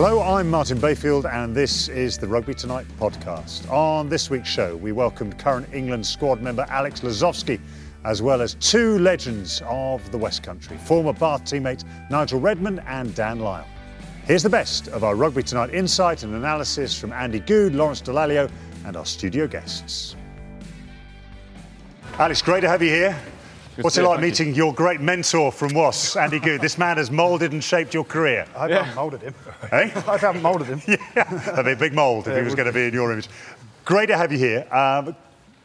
[0.00, 3.68] Hello, I'm Martin Bayfield, and this is the Rugby Tonight podcast.
[3.68, 7.58] On this week's show, we welcomed current England squad member Alex Lozowski,
[8.04, 11.82] as well as two legends of the West Country, former Bath teammate
[12.12, 13.66] Nigel Redman and Dan Lyle.
[14.24, 18.48] Here's the best of our Rugby Tonight insight and analysis from Andy Goode, Lawrence Dallaglio,
[18.84, 20.14] and our studio guests.
[22.20, 23.20] Alex, great to have you here.
[23.78, 26.60] Good What's it like thank meeting your great mentor from WAS, Andy Goode?
[26.60, 28.44] This man has moulded and shaped your career.
[28.56, 28.82] I Yeah.
[28.82, 29.34] haven't moulded him.
[29.70, 29.90] Eh?
[30.04, 30.82] I haven't moulded him.
[31.14, 33.28] Yeah, that'd be a big mould if he was going to be in your image.
[33.84, 34.66] Great to have you here.
[34.74, 35.14] Um,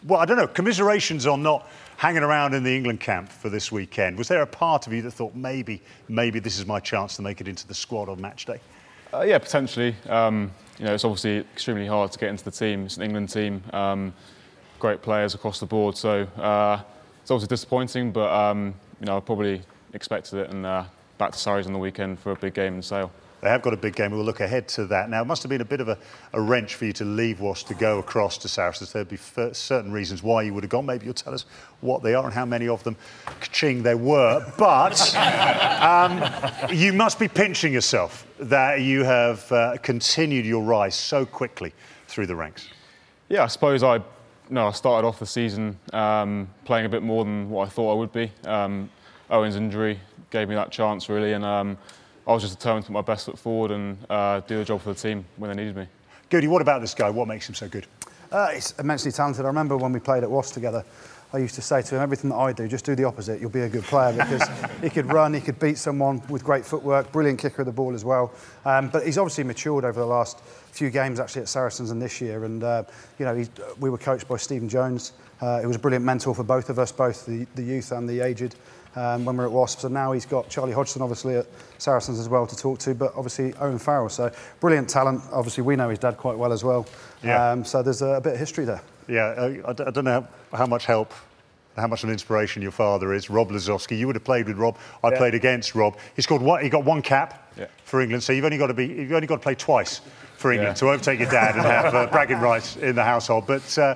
[0.03, 3.71] well, I don't know, commiserations on not hanging around in the England camp for this
[3.71, 4.15] weekend.
[4.19, 7.23] Was there a part of you that thought maybe, maybe this is my chance to
[7.23, 8.59] make it into the squad on match day?
[9.11, 9.95] Uh, yeah, potentially.
[10.07, 12.85] Um, you know, it's obviously extremely hard to get into the team.
[12.85, 14.13] It's an England team, um,
[14.77, 15.97] great players across the board.
[15.97, 16.83] So uh,
[17.23, 19.61] it's obviously disappointing, but um, you know, I probably
[19.93, 20.49] expected it.
[20.49, 20.83] And uh,
[21.17, 23.09] back to Sarries on the weekend for a big game in Sale.
[23.39, 24.11] They have got a big game.
[24.11, 25.09] We'll look ahead to that.
[25.09, 25.97] Now, it must have been a bit of a,
[26.33, 28.91] a wrench for you to leave Was to go across to Saracens.
[28.91, 30.85] There'd be f- certain reasons why you would have gone.
[30.85, 31.45] Maybe you'll tell us
[31.79, 32.97] what they are and how many of them,
[33.53, 34.45] ching there were.
[34.57, 35.15] But
[35.81, 41.71] um, you must be pinching yourself that you have uh, continued your rise so quickly
[42.07, 42.67] through the ranks.
[43.29, 44.01] Yeah, I suppose I,
[44.53, 47.91] no, I started off the season um, playing a bit more than what I thought
[47.91, 48.31] I would be.
[48.45, 48.87] Um,
[49.31, 49.99] Owen's injury
[50.29, 51.75] gave me that chance really, and um,
[52.27, 54.81] I was just determined to put my best foot forward and uh, do the job
[54.81, 55.87] for the team when they needed me.
[56.29, 57.09] Goody, what about this guy?
[57.09, 57.87] What makes him so good?
[58.31, 59.43] Uh, he's immensely talented.
[59.43, 60.85] I remember when we played at Wasp together,
[61.33, 63.41] I used to say to him, everything that I do, just do the opposite.
[63.41, 64.47] You'll be a good player because
[64.83, 67.95] he could run, he could beat someone with great footwork, brilliant kicker of the ball
[67.95, 68.31] as well.
[68.65, 70.41] Um, but he's obviously matured over the last
[70.71, 72.45] few games actually at Saracens and this year.
[72.45, 72.83] And, uh,
[73.17, 73.43] you know,
[73.79, 75.13] we were coached by Stephen Jones.
[75.41, 78.07] Uh, he was a brilliant mentor for both of us, both the, the youth and
[78.07, 78.55] the aged.
[78.95, 81.47] Um, when we we're at Wasps, and now he's got Charlie Hodgson, obviously at
[81.79, 84.07] Saracens as well to talk to, but obviously Owen Farrell.
[84.07, 85.23] So brilliant talent.
[85.31, 86.85] Obviously, we know his dad quite well as well.
[87.23, 87.53] Yeah.
[87.53, 88.83] Um, so there's a, a bit of history there.
[89.07, 91.13] Yeah, I, I, I don't know how much help,
[91.75, 93.29] how much of an inspiration your father is.
[93.29, 94.77] Rob Lozowski, you would have played with Rob.
[95.03, 95.17] I Yeah.
[95.17, 95.97] played against Rob.
[96.15, 96.61] He scored one.
[96.63, 97.65] He got one cap Yeah.
[97.85, 98.87] for England, so you've only got to be.
[98.87, 100.01] You've only got to play twice
[100.37, 100.79] for England Yeah.
[100.79, 103.45] to overtake your dad and have uh, bragging rights in the household.
[103.47, 103.95] But uh,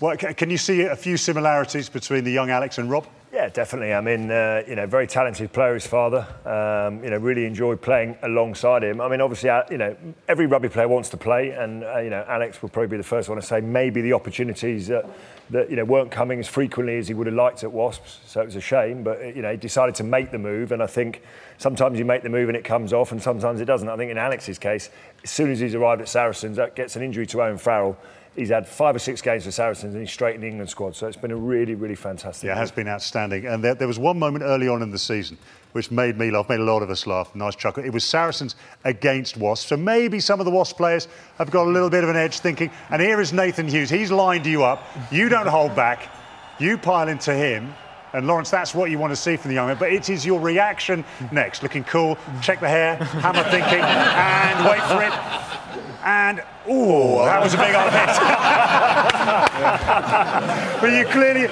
[0.00, 3.06] what, can you see a few similarities between the young Alex and Rob?
[3.32, 3.94] Yeah, definitely.
[3.94, 6.26] I mean, uh, you know, very talented player, his father.
[6.44, 9.00] Um, you know, really enjoyed playing alongside him.
[9.00, 9.96] I mean, obviously, uh, you know,
[10.28, 13.02] every rugby player wants to play, and uh, you know, Alex will probably be the
[13.02, 15.08] first one to say maybe the opportunities that,
[15.48, 18.18] that you know weren't coming as frequently as he would have liked at Wasps.
[18.26, 20.70] So it was a shame, but uh, you know, he decided to make the move,
[20.70, 21.22] and I think
[21.56, 23.88] sometimes you make the move and it comes off, and sometimes it doesn't.
[23.88, 24.90] I think in Alex's case,
[25.24, 27.96] as soon as he's arrived at Saracens, that gets an injury to Owen Farrell.
[28.34, 30.96] He's had five or six games for Saracens and he's straight in the England squad.
[30.96, 32.46] So it's been a really, really fantastic.
[32.46, 33.46] Yeah, it has been outstanding.
[33.46, 35.36] And there, there was one moment early on in the season
[35.72, 37.34] which made me laugh, made a lot of us laugh.
[37.34, 37.84] Nice chuckle.
[37.84, 39.68] It was Saracens against Wasps.
[39.68, 42.38] So maybe some of the Wasps players have got a little bit of an edge
[42.38, 43.90] thinking, and here is Nathan Hughes.
[43.90, 44.82] He's lined you up.
[45.10, 46.10] You don't hold back.
[46.58, 47.74] You pile into him.
[48.12, 49.78] And Lawrence, that's what you want to see from the young man.
[49.78, 51.62] But it is your reaction next.
[51.62, 55.61] Looking cool, check the hair, hammer thinking, and wait for it.
[56.04, 58.06] And, ooh, that was a big old hit.
[60.80, 61.48] but you clearly,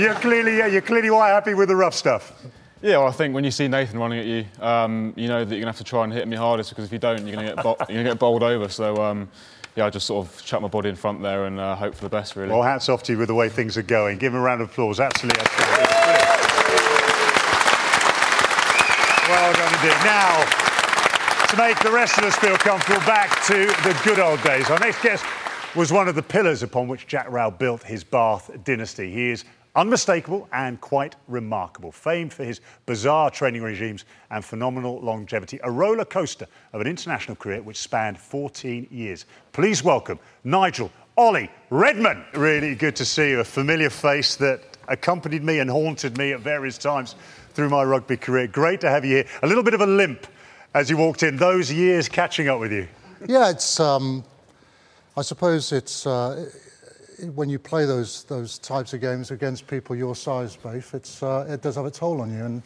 [0.00, 2.32] you're clearly, yeah, you're clearly quite happy with the rough stuff.
[2.82, 5.54] Yeah, well, I think when you see Nathan running at you, um, you know that
[5.54, 7.36] you're gonna have to try and hit him your hardest because if you don't, you're
[7.36, 8.68] gonna get bo- you're gonna get bowled over.
[8.68, 9.28] So um,
[9.76, 12.02] yeah, I just sort of chuck my body in front there and uh, hope for
[12.02, 12.50] the best, really.
[12.50, 14.18] Well, hats off to you with the way things are going.
[14.18, 14.98] Give him a round of applause.
[14.98, 15.40] Absolutely.
[15.40, 15.86] outstanding.
[19.28, 19.96] Well done indeed.
[20.04, 20.41] Now,
[21.52, 24.70] to make the rest of us feel comfortable, back to the good old days.
[24.70, 25.22] Our next guest
[25.76, 29.12] was one of the pillars upon which Jack Rowell built his Bath dynasty.
[29.12, 29.44] He is
[29.74, 31.92] Unmistakable and quite remarkable.
[31.92, 35.58] Famed for his bizarre training regimes and phenomenal longevity.
[35.64, 39.24] A roller coaster of an international career which spanned 14 years.
[39.52, 42.22] Please welcome Nigel Ollie Redman.
[42.34, 43.40] Really good to see you.
[43.40, 47.14] A familiar face that accompanied me and haunted me at various times
[47.54, 48.46] through my rugby career.
[48.46, 49.26] Great to have you here.
[49.42, 50.26] A little bit of a limp
[50.74, 51.36] as you walked in.
[51.36, 52.88] Those years catching up with you.
[53.26, 53.78] Yeah, it's.
[53.80, 54.24] Um,
[55.16, 56.50] I suppose it's uh,
[57.34, 60.94] when you play those those types of games against people your size, both.
[60.94, 62.62] It's uh, it does have a toll on you, and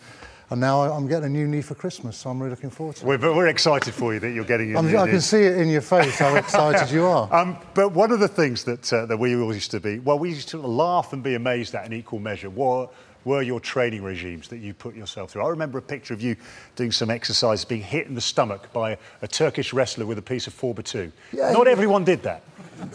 [0.50, 3.10] and now I'm getting a new knee for Christmas, so I'm really looking forward to
[3.10, 3.20] it.
[3.20, 5.58] We're, we're excited for you that you're getting your I'm, new I can see it
[5.58, 7.28] in your face how excited you are.
[7.36, 10.18] Um, but one of the things that, uh, that we always used to be, well,
[10.18, 12.88] we used to laugh and be amazed at in equal measure were,
[13.26, 15.44] were your training regimes that you put yourself through.
[15.44, 16.36] I remember a picture of you
[16.76, 20.46] doing some exercise, being hit in the stomach by a, Turkish wrestler with a piece
[20.46, 22.44] of 4 by 2 Yeah, Not everyone did that.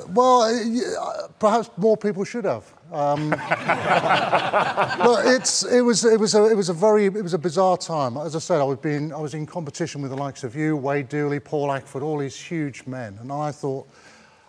[0.08, 2.64] Well, uh, perhaps more people should have.
[2.92, 3.30] Um,
[5.04, 7.78] look, it's, it, was, it, was a, it was a very it was a bizarre
[7.78, 8.16] time.
[8.16, 10.78] As I said, I was, being, I was in competition with the likes of you,
[10.78, 13.18] Wade Dooley, Paul Ackford, all these huge men.
[13.20, 13.88] And I thought,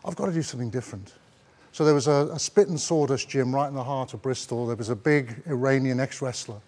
[0.05, 1.13] I've got to do something different.
[1.73, 4.67] So there was a, a spit and sawdust gym right in the heart of Bristol.
[4.67, 6.61] There was a big Iranian ex-wrestler.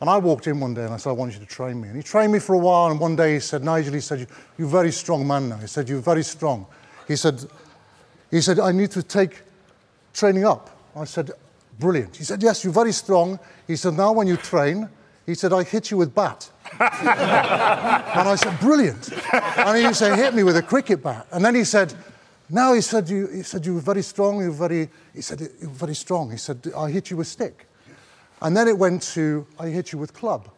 [0.00, 1.88] And I walked in one day and I said, I want you to train me.
[1.88, 2.90] And he trained me for a while.
[2.90, 4.26] And one day he said, Nigel, he said,
[4.58, 5.56] you're a very strong man now.
[5.56, 6.66] He said, you're very strong.
[7.06, 7.44] He said,
[8.30, 9.42] he said, I need to take
[10.12, 10.70] training up.
[10.94, 11.30] I said,
[11.78, 12.16] brilliant.
[12.16, 13.38] He said, yes, you're very strong.
[13.66, 14.88] He said, now when you train,
[15.26, 16.48] he said, I hit you with bat.
[16.72, 19.10] and I said, brilliant.
[19.32, 21.26] And he said, hit me with a cricket bat.
[21.32, 21.94] And then he said,
[22.48, 25.74] now he said, you, he said, you're very strong, you're very, he said, you were
[25.74, 26.30] very strong.
[26.30, 27.66] He said, I hit you with stick.
[28.40, 30.48] And then it went to, I hit you with club.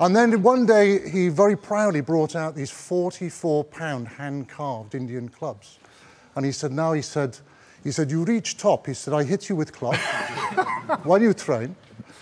[0.00, 5.28] And then one day he very proudly brought out these 44 pound hand carved Indian
[5.28, 5.78] clubs.
[6.34, 7.38] And he said, now he said,
[7.82, 8.86] he said, you reach top.
[8.86, 9.94] He said, I hit you with club
[11.04, 11.76] while you train.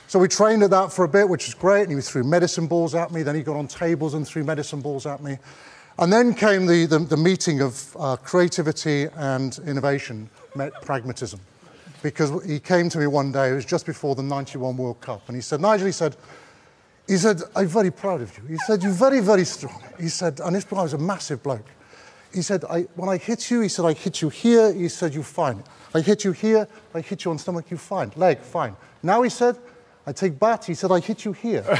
[0.06, 1.88] So we trained at that for a bit, which was great.
[1.88, 3.23] And he threw medicine balls at me.
[3.23, 5.38] Then he got on tables and threw medicine balls at me.
[5.99, 11.38] And then came the, the, the meeting of uh, creativity and innovation, met pragmatism.
[12.02, 15.23] Because he came to me one day, it was just before the 91 World Cup,
[15.29, 16.17] and he said, Nigel, he said,
[17.06, 18.44] he said, I'm very proud of you.
[18.49, 19.82] He said, You're very, very strong.
[20.00, 21.67] He said, and this guy was a massive bloke.
[22.32, 24.73] He said, I, When I hit you, he said, I hit you here.
[24.73, 25.62] He said, You're fine.
[25.94, 26.67] I hit you here.
[26.94, 27.67] I hit you on stomach.
[27.70, 28.11] You're fine.
[28.17, 28.75] Leg, fine.
[29.02, 29.58] Now he said,
[30.06, 30.67] I take bat.
[30.67, 31.65] He said, I hit you here.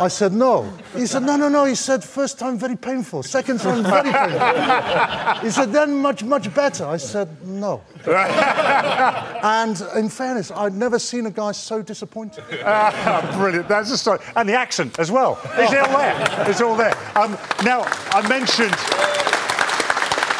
[0.00, 0.70] I said, No.
[0.94, 1.64] He said, No, no, no.
[1.64, 3.22] He said, First time, very painful.
[3.22, 5.40] Second time, very painful.
[5.40, 6.84] He said, Then much, much better.
[6.84, 7.82] I said, No.
[8.06, 12.44] and in fairness, I'd never seen a guy so disappointed.
[12.64, 13.68] Ah, brilliant.
[13.68, 14.18] That's the story.
[14.36, 15.40] And the accent as well.
[15.54, 16.50] It's all there.
[16.50, 16.94] It's all there.
[17.16, 19.07] Um, now, I mentioned.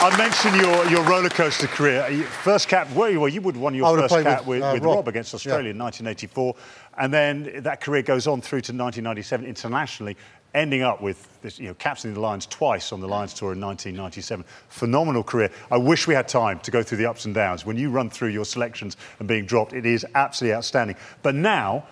[0.00, 2.04] I mentioned your, your roller coaster career.
[2.44, 4.70] First cap, well, you, well, you would have won your first cap with, with, uh,
[4.74, 4.96] with Rob.
[4.96, 5.08] Rob.
[5.08, 6.54] against Australia in 1984.
[6.98, 10.16] And then that career goes on through to 1997 internationally,
[10.54, 13.60] ending up with this, you know, captaining the Lions twice on the Lions tour in
[13.60, 14.44] 1997.
[14.68, 15.50] Phenomenal career.
[15.68, 17.66] I wish we had time to go through the ups and downs.
[17.66, 20.94] When you run through your selections and being dropped, it is absolutely outstanding.
[21.24, 21.88] But now,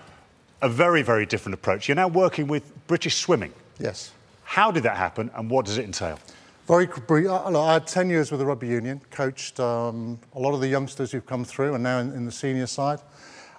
[0.62, 1.88] a very, very different approach.
[1.88, 3.52] You're now working with British Swimming.
[3.80, 4.12] Yes.
[4.44, 6.20] How did that happen and what does it entail?
[6.66, 7.28] Very brief.
[7.28, 10.66] uh, I had 10 years with the rugby union, coached um, a lot of the
[10.66, 12.98] youngsters who've come through and now in, in the senior side.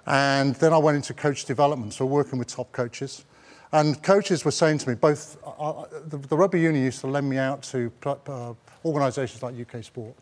[0.06, 3.24] And then I went into coach development, so working with top coaches.
[3.72, 7.06] And coaches were saying to me, both, uh, uh, the, the rugby union used to
[7.06, 8.52] lend me out to uh,
[8.84, 10.14] organisations like UK Sport.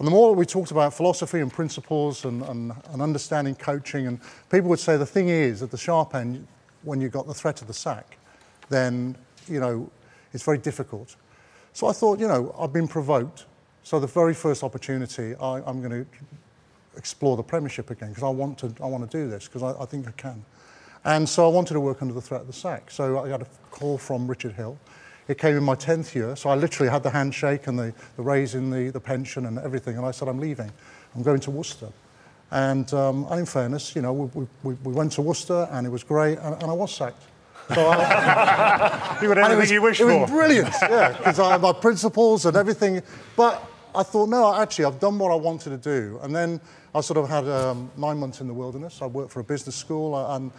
[0.00, 4.18] And the more we talked about philosophy and principles and, and, and understanding coaching, and
[4.50, 6.48] people would say the thing is, at the sharp end,
[6.82, 8.18] when you've got the threat of the sack,
[8.70, 9.16] then,
[9.46, 9.88] you know,
[10.32, 11.14] it's very difficult.
[11.78, 13.46] So I thought, you know, I've been provoked.
[13.84, 16.06] So the very first opportunity, I, I'm going to
[16.96, 19.80] explore the Premiership again because I want to, I want to do this because I,
[19.80, 20.44] I think I can.
[21.04, 22.90] And so I wanted to work under the threat of the sack.
[22.90, 24.76] So I got a call from Richard Hill.
[25.28, 28.22] It came in my 10th year, so I literally had the handshake and the, the
[28.22, 29.96] raise in the, the pension and everything.
[29.96, 30.72] And I said, I'm leaving.
[31.14, 31.90] I'm going to Worcester.
[32.50, 35.90] And, um, and in fairness, you know, we, we, we went to Worcester and it
[35.90, 37.22] was great, and, and I was sacked.
[37.74, 40.20] So I, You got and it everything was, you wish it for.
[40.20, 43.02] was brilliant, yeah, because I had my principles and everything.
[43.36, 43.62] But
[43.94, 46.18] I thought, no, actually, I've done what I wanted to do.
[46.22, 46.60] And then
[46.94, 49.00] I sort of had um, nine months in the wilderness.
[49.02, 50.52] I worked for a business school, uh, and,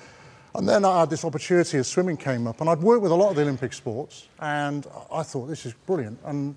[0.55, 2.61] and then I had this opportunity as swimming came up.
[2.61, 5.73] And I'd worked with a lot of the Olympic sports, and I thought, this is
[5.85, 6.19] brilliant.
[6.25, 6.55] And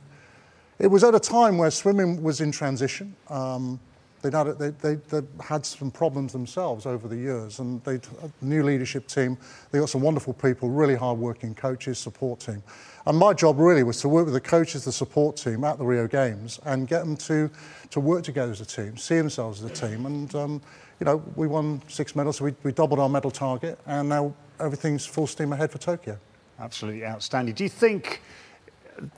[0.79, 3.15] it was at a time where swimming was in transition.
[3.29, 3.79] Um,
[4.23, 8.01] they'd had, they, they, they had some problems themselves over the years, and they
[8.41, 9.37] new leadership team.
[9.71, 12.63] They got some wonderful people, really hard-working coaches, support team.
[13.05, 15.85] And my job really was to work with the coaches, the support team at the
[15.85, 17.51] Rio Games, and get them to,
[17.91, 20.07] to work together as a team, see themselves as a team.
[20.07, 20.63] And um,
[21.01, 24.33] you know, we won six medals, so we, we doubled our medal target, and now
[24.61, 26.17] everything's full steam ahead for Tokyo.
[26.61, 27.55] Absolutely outstanding.
[27.55, 28.23] Do you think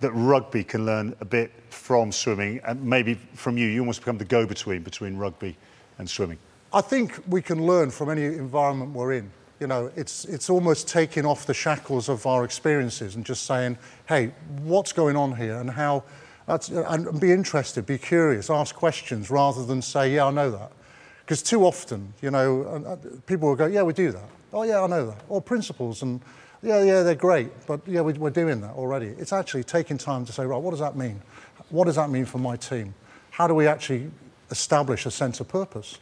[0.01, 3.67] that rugby can learn a bit from swimming, and maybe from you?
[3.67, 5.57] You almost become the go-between between rugby
[5.99, 6.39] and swimming.
[6.73, 9.31] I think we can learn from any environment we're in.
[9.61, 13.79] You know, it's, it's almost taking off the shackles of our experiences and just saying,
[14.09, 16.03] hey, what's going on here and how,
[16.49, 20.73] and be interested, be curious, ask questions rather than say, yeah, I know that.
[21.21, 24.29] Because too often, you know, uh, people will go, yeah, we do that.
[24.53, 25.23] Oh, yeah, I know that.
[25.29, 26.21] Or principles, and
[26.65, 29.09] yeah, yeah, they're great, but yeah, we're doing that already.
[29.19, 31.21] It's actually taking time to say, right, what does that mean?
[31.69, 32.95] What does that mean for my team?
[33.31, 34.11] How do we actually
[34.51, 35.99] establish a sense of purpose?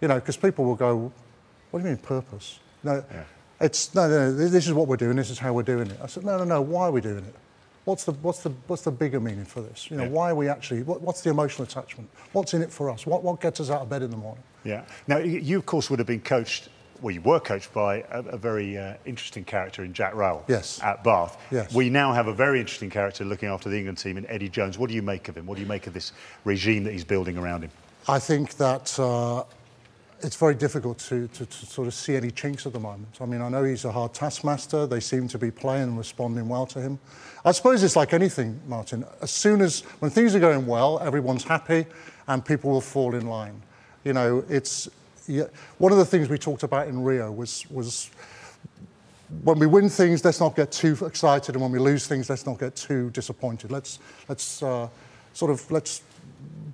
[0.00, 1.12] You know, because people will go,
[1.70, 2.60] what do you mean purpose?
[2.82, 3.24] No, yeah.
[3.60, 5.16] it's no, no, this is what we're doing.
[5.16, 5.98] This is how we're doing it.
[6.02, 6.60] I said, no, no, no.
[6.60, 7.34] Why are we doing it?
[7.84, 9.90] What's the what's the what's the bigger meaning for this?
[9.90, 10.10] You know, yeah.
[10.10, 10.82] why are we actually?
[10.82, 12.10] What, what's the emotional attachment?
[12.32, 13.06] What's in it for us?
[13.06, 14.42] What what gets us out of bed in the morning?
[14.64, 14.84] Yeah.
[15.08, 16.68] Now you of course would have been coached.
[17.02, 20.80] Well, you were coached by a, a very uh, interesting character in Jack Rowell yes.
[20.82, 21.36] at Bath.
[21.50, 21.74] Yes.
[21.74, 24.78] We now have a very interesting character looking after the England team in Eddie Jones.
[24.78, 25.44] What do you make of him?
[25.44, 26.12] What do you make of this
[26.44, 27.70] regime that he's building around him?
[28.08, 29.42] I think that uh,
[30.20, 33.18] it's very difficult to, to, to, sort of see any chinks at the moment.
[33.20, 34.86] I mean, I know he's a hard taskmaster.
[34.86, 37.00] They seem to be playing and responding well to him.
[37.44, 39.04] I suppose it's like anything, Martin.
[39.20, 41.86] As soon as, when things are going well, everyone's happy
[42.28, 43.60] and people will fall in line.
[44.04, 44.88] You know, it's,
[45.26, 45.44] yeah,
[45.78, 48.10] one of the things we talked about in Rio was, was
[49.42, 52.46] when we win things, let's not get too excited, and when we lose things, let's
[52.46, 53.70] not get too disappointed.
[53.70, 53.98] Let's,
[54.28, 54.88] let's uh,
[55.32, 56.02] sort of, let's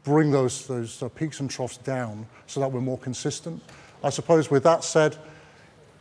[0.05, 3.62] bring those, those uh, peaks and troughs down so that we're more consistent.
[4.02, 5.17] I suppose with that said,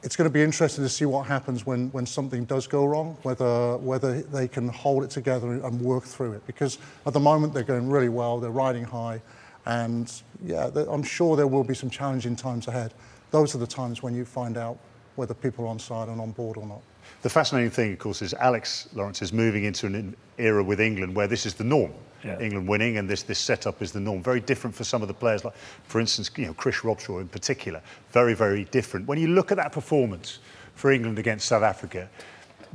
[0.03, 3.17] it's going to be interesting to see what happens when, when something does go wrong,
[3.23, 6.45] whether, whether they can hold it together and work through it.
[6.45, 9.21] Because at the moment they're going really well, they're riding high,
[9.67, 10.11] and
[10.43, 12.93] yeah, I'm sure there will be some challenging times ahead.
[13.31, 14.77] Those are the times when you find out
[15.15, 16.81] whether people are on side and on board or not.
[17.21, 21.15] The fascinating thing, of course, is Alex Lawrence is moving into an era with England
[21.15, 21.93] where this is the norm
[22.23, 22.39] yeah.
[22.39, 24.23] England winning, and this this setup is the norm.
[24.23, 27.27] Very different for some of the players, like for instance, you know Chris Robshaw in
[27.27, 27.81] particular.
[28.11, 29.07] Very very different.
[29.07, 30.39] When you look at that performance
[30.75, 32.09] for England against South Africa.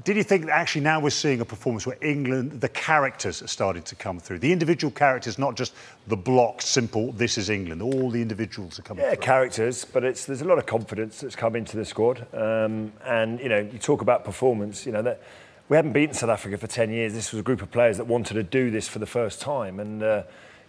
[0.05, 3.47] Did you think that actually now we're seeing a performance where England, the characters are
[3.47, 4.39] starting to come through?
[4.39, 5.75] The individual characters, not just
[6.09, 7.83] the block, simple, this is England.
[7.83, 9.23] All the individuals are coming yeah, through.
[9.23, 12.27] characters, but it's, there's a lot of confidence that's come into the squad.
[12.35, 15.23] Um, and, you know, you talk about performance, you know, that
[15.69, 17.15] we hadn't beaten South Africa for 10 years.
[17.15, 19.79] This was a group of players that wanted to do this for the first time.
[19.79, 20.23] And, uh,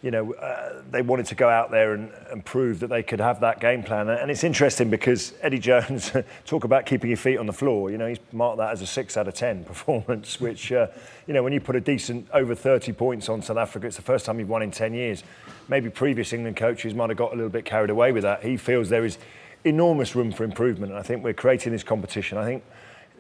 [0.03, 3.21] you know, uh, they wanted to go out there and, and, prove that they could
[3.21, 4.09] have that game plan.
[4.09, 6.11] And it's interesting because Eddie Jones,
[6.45, 8.85] talk about keeping your feet on the floor, you know, he's marked that as a
[8.85, 10.87] 6 out of 10 performance, which, uh,
[11.25, 14.01] you know, when you put a decent over 30 points on South Africa, it's the
[14.01, 15.23] first time you've won in 10 years.
[15.69, 18.43] Maybe previous England coaches might have got a little bit carried away with that.
[18.43, 19.17] He feels there is
[19.63, 20.91] enormous room for improvement.
[20.91, 22.37] And I think we're creating this competition.
[22.37, 22.63] I think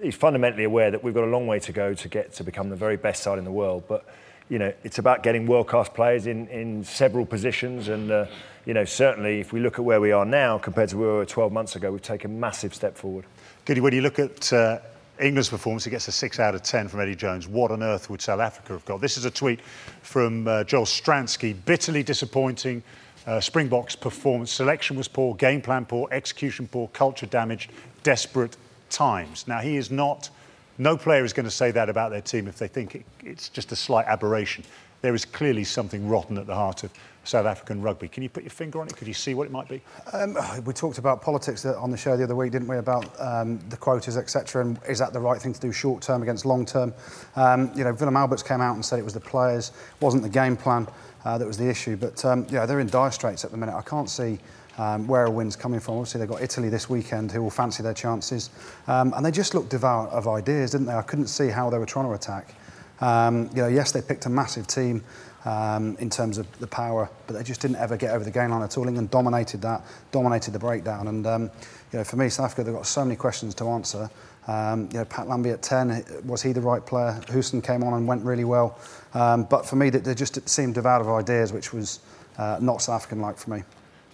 [0.01, 2.69] he's fundamentally aware that we've got a long way to go to get to become
[2.69, 3.85] the very best side in the world.
[3.87, 4.05] But
[4.49, 7.87] you know, it's about getting world-class players in, in several positions.
[7.87, 8.25] And uh,
[8.65, 11.15] you know, certainly, if we look at where we are now compared to where we
[11.17, 13.25] were 12 months ago, we've taken a massive step forward.
[13.65, 14.79] Goody, when you look at uh,
[15.19, 17.47] England's performance, it gets a six out of 10 from Eddie Jones.
[17.47, 19.01] What on earth would South Africa have got?
[19.01, 19.61] This is a tweet
[20.01, 21.53] from uh, Joel Stransky.
[21.65, 22.83] Bitterly disappointing.
[23.25, 27.71] Uh, Springboks performance selection was poor, game plan poor, execution poor, culture damaged,
[28.03, 28.57] desperate
[28.89, 29.47] times.
[29.47, 30.29] Now, he is not,
[30.77, 33.49] no player is going to say that about their team if they think it, it's
[33.49, 34.63] just a slight aberration.
[35.01, 36.93] There is clearly something rotten at the heart of
[37.25, 38.07] South African rugby.
[38.07, 38.95] Can you put your finger on it?
[38.95, 39.81] Could you see what it might be?
[40.11, 42.77] Um, we talked about politics on the show the other week, didn't we?
[42.77, 44.61] About um, the quotas, etc.
[44.61, 46.93] And is that the right thing to do short term against long term?
[47.35, 50.29] Um, you know, Willem Alberts came out and said it was the players, wasn't the
[50.29, 50.87] game plan
[51.25, 51.95] uh, that was the issue.
[51.95, 53.75] But um, yeah, they're in dire straits at the minute.
[53.75, 54.39] I can't see
[54.77, 55.95] um, where are win's coming from.
[55.95, 58.49] Obviously, they've got Italy this weekend, who will fancy their chances.
[58.87, 60.93] Um, and they just looked devout of ideas, didn't they?
[60.93, 62.55] I couldn't see how they were trying to attack.
[63.01, 65.03] Um, you know, yes, they picked a massive team
[65.45, 68.51] um, in terms of the power, but they just didn't ever get over the game
[68.51, 68.87] line at all.
[68.87, 71.07] England dominated that, dominated the breakdown.
[71.07, 71.43] And, um,
[71.91, 74.09] you know, for me, South Africa, they've got so many questions to answer.
[74.47, 77.19] Um, you know, Pat Lambie at 10, was he the right player?
[77.31, 78.77] Houston came on and went really well.
[79.13, 81.99] Um, but for me, they just seemed devout of ideas, which was
[82.37, 83.63] uh, not South African-like for me.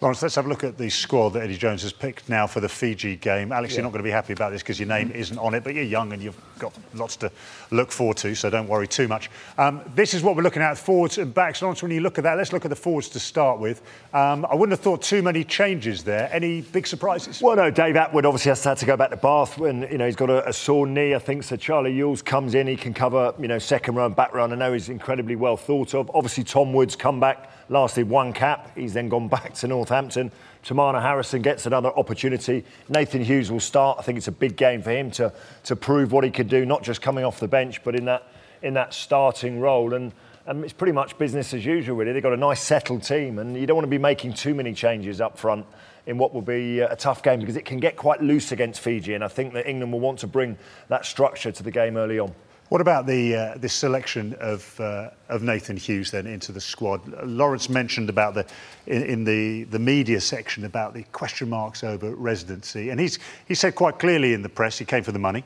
[0.02, 2.62] Lawrence, let's have a look at the squad that Eddie Jones has picked now for
[2.62, 3.52] the Fiji game.
[3.52, 3.80] Alex, yeah.
[3.80, 5.76] you're not going to be happy about this because your name isn't on it, but
[5.76, 7.30] you're young and you've got lots to
[7.72, 9.30] look forward to, so don't worry too much.
[9.58, 11.62] Um, this is what we're looking at forwards and backs.
[11.62, 13.82] Lawrence, when you look at that, let's look at the forwards to start with.
[14.14, 16.30] Um, I wouldn't have thought too many changes there.
[16.32, 17.42] Any big surprises?
[17.42, 20.06] Well, no, Dave Attwood obviously has had to go back to Bath when you know
[20.06, 21.14] he's got a, a sore knee.
[21.14, 21.58] I think so.
[21.58, 24.54] Charlie Ewels comes in, he can cover you know second run, back run.
[24.54, 26.10] I know he's incredibly well thought of.
[26.14, 28.72] Obviously, Tom Woods come back lasted one cap.
[28.76, 30.32] He's then gone back to Northampton.
[30.64, 32.66] Teimana Harrison gets another opportunity.
[32.90, 33.98] Nathan Hughes will start.
[34.00, 35.32] I think it's a big game for him to,
[35.64, 38.28] to prove what he could do, not just coming off the bench, but in that,
[38.62, 39.94] in that starting role.
[39.94, 40.12] And,
[40.46, 42.12] and it's pretty much business as usual, really.
[42.12, 44.74] They've got a nice settled team, and you don't want to be making too many
[44.74, 45.66] changes up front
[46.08, 48.82] in what will be uh, a tough game because it can get quite loose against
[48.82, 49.14] Fiji.
[49.14, 50.58] And I think that England will want to bring
[50.88, 52.34] that structure to the game early on.
[52.70, 57.02] What about the uh, this selection of uh, of Nathan Hughes then into the squad?
[57.26, 58.46] Lawrence mentioned about the
[58.86, 63.56] in, in, the the media section about the question marks over residency, and he's he
[63.56, 65.44] said quite clearly in the press he came for the money.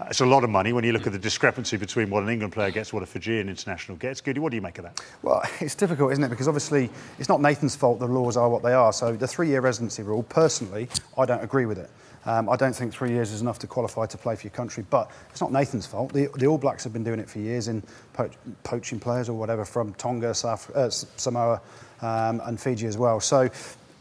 [0.00, 2.28] Uh, it's a lot of money when you look at the discrepancy between what an
[2.28, 4.20] England player gets, what a Fijian international gets.
[4.20, 5.00] Goody, what do you make of that?
[5.22, 6.30] Well, it's difficult, isn't it?
[6.30, 8.92] Because obviously it's not Nathan's fault the laws are what they are.
[8.92, 11.90] So the three-year residency rule, personally, I don't agree with it.
[12.26, 14.84] Um, I don't think three years is enough to qualify to play for your country,
[14.90, 16.12] but it's not Nathan's fault.
[16.12, 18.30] The, the All Blacks have been doing it for years in po-
[18.64, 21.60] poaching players or whatever from Tonga, South, uh, Samoa,
[22.02, 23.20] um, and Fiji as well.
[23.20, 23.48] So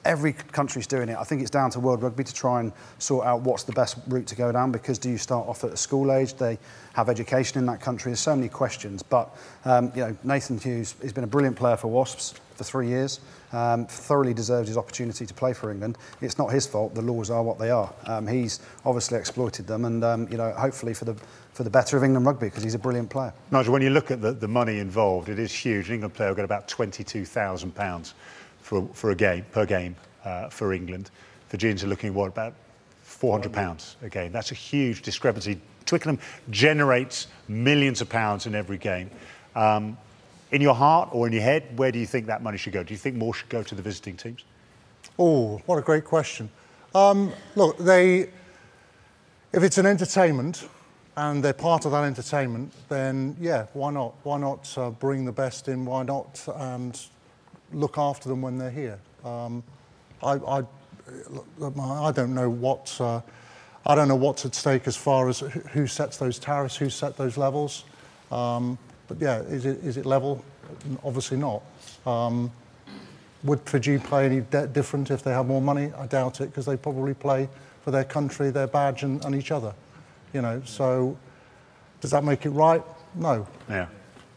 [0.06, 1.18] every country's doing it.
[1.18, 3.98] I think it's down to World Rugby to try and sort out what's the best
[4.08, 6.36] route to go down because do you start off at a school age?
[6.36, 6.58] They
[6.94, 8.12] have education in that country.
[8.12, 9.04] There's so many questions.
[9.04, 9.36] But
[9.66, 13.20] um, you know, Nathan Hughes has been a brilliant player for Wasps for three years
[13.56, 15.98] um, thoroughly deserved his opportunity to play for England.
[16.22, 16.94] It's not his fault.
[16.94, 17.92] The laws are what they are.
[18.06, 21.16] Um, he's obviously exploited them, and um, you know, hopefully for the
[21.54, 23.34] for the better of England rugby because he's a brilliant player.
[23.52, 25.88] Nigel, when you look at the, the money involved, it is huge.
[25.88, 28.14] An England player will get about twenty-two thousand pounds
[28.66, 29.96] for for a game per game
[30.26, 31.12] uh, for England.
[31.50, 32.54] Fijians are looking at what about
[33.04, 34.32] four hundred pounds a game.
[34.32, 35.62] That's a huge discrepancy.
[35.86, 36.20] Twickenham
[36.50, 39.12] generates millions of pounds in every game.
[39.56, 39.98] Um,
[40.52, 42.82] in your heart or in your head, where do you think that money should go?
[42.82, 44.44] Do you think more should go to the visiting teams?
[45.20, 46.50] Oh, what a great question.
[46.96, 48.30] Um, look, they,
[49.54, 50.68] if it's an entertainment
[51.16, 54.16] and they're part of that entertainment, then yeah, why not?
[54.24, 55.86] Why not uh, bring the best in?
[55.86, 57.00] Why not and
[57.74, 59.00] look after them when they're here?
[59.24, 59.64] Um,
[60.24, 60.64] I, I,
[62.04, 63.22] I, don't know what uh,
[63.86, 67.18] I don't know what's at stake as far as who sets those tariffs, who set
[67.18, 67.86] those levels.
[68.32, 70.44] Um, but yeah, is it, is it level?
[71.04, 71.62] Obviously not.
[72.06, 72.52] Um,
[73.44, 75.92] would Fiji play any different if they have more money?
[75.98, 77.48] I doubt it, because they probably play
[77.84, 79.74] for their country, their badge, and, and, each other.
[80.34, 81.16] You know, so
[82.02, 82.82] does that make it right?
[83.14, 83.48] No.
[83.70, 83.88] Yeah.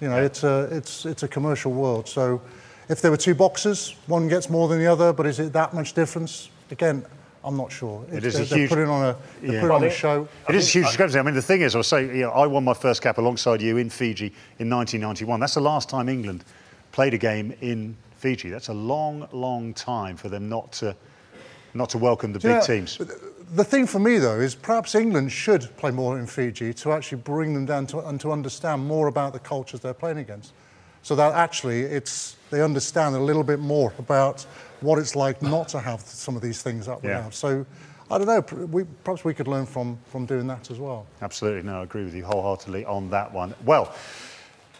[0.01, 0.27] You know, yeah.
[0.27, 2.07] it's a it's it's a commercial world.
[2.07, 2.43] So
[2.88, 5.74] if there were two boxes, one gets more than the other, but is it that
[5.74, 6.51] much difference?
[6.70, 7.05] Again,
[7.44, 8.05] I'm not sure.
[8.12, 8.59] It is they're, a huge.
[8.59, 9.61] They're putting on a, yeah.
[9.61, 10.29] putting on a show.
[10.48, 11.18] It is a huge discrepancy.
[11.18, 13.62] I mean, the thing is, I'll say, you know, I won my first cap alongside
[13.62, 14.27] you in Fiji
[14.59, 15.40] in 1991.
[15.40, 16.44] That's the last time England
[16.92, 18.48] played a game in Fiji.
[18.48, 20.96] That's a long, long time for them not to,
[21.74, 22.98] not to welcome the big know, teams.
[23.55, 27.22] The thing for me, though, is perhaps England should play more in Fiji to actually
[27.22, 30.53] bring them down to, and to understand more about the cultures they're playing against.
[31.09, 34.42] So that actually it's, they understand a little bit more about
[34.83, 37.23] what it's like not to have some of these things that we yeah.
[37.23, 37.35] have.
[37.35, 37.64] So
[38.11, 41.07] I don't know, we, perhaps we could learn from, from doing that as well.
[41.23, 43.55] Absolutely, no, I agree with you wholeheartedly on that one.
[43.64, 43.94] Well,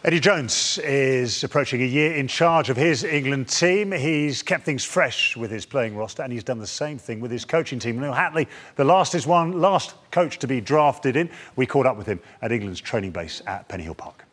[0.03, 3.91] Eddie Jones is approaching a year in charge of his England team.
[3.91, 7.31] He's kept things fresh with his playing roster, and he's done the same thing with
[7.31, 7.99] his coaching team.
[7.99, 11.27] Neil Hatley, the last is one last coach to be drafted in.
[11.55, 14.28] We caught up with him at England's training base at Pennyhill Park.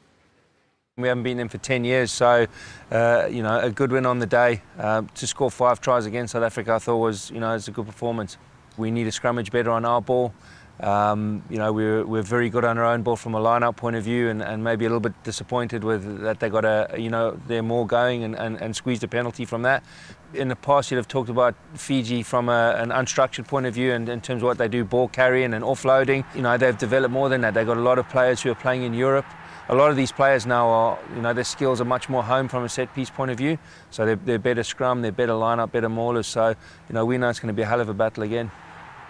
[0.99, 2.47] We haven't been in for 10 years, so
[2.91, 4.63] uh, you know a good win on the day.
[4.79, 7.71] Uh, to score five tries against South Africa, I thought was you know it's a
[7.71, 8.39] good performance.
[8.79, 10.33] We need a scrummage better on our ball.
[10.81, 13.97] Um, you know we're, we're very good on our own ball from a line-up point
[13.97, 17.11] of view, and, and maybe a little bit disappointed with that they got a you
[17.11, 19.85] know they're more going and, and, and squeezed a penalty from that.
[20.33, 23.93] In the past, you'd have talked about Fiji from a, an unstructured point of view,
[23.93, 26.25] and in terms of what they do, ball carrying and offloading.
[26.35, 27.53] You know they've developed more than that.
[27.53, 29.27] They've got a lot of players who are playing in Europe
[29.69, 32.49] a lot of these players now are, you know, their skills are much more home
[32.49, 33.59] from a set piece point of view.
[33.91, 36.27] So they're, they're better scrum, they're better line-up, better maulers.
[36.27, 38.51] So, you know, we know it's going to be a hell of a battle again.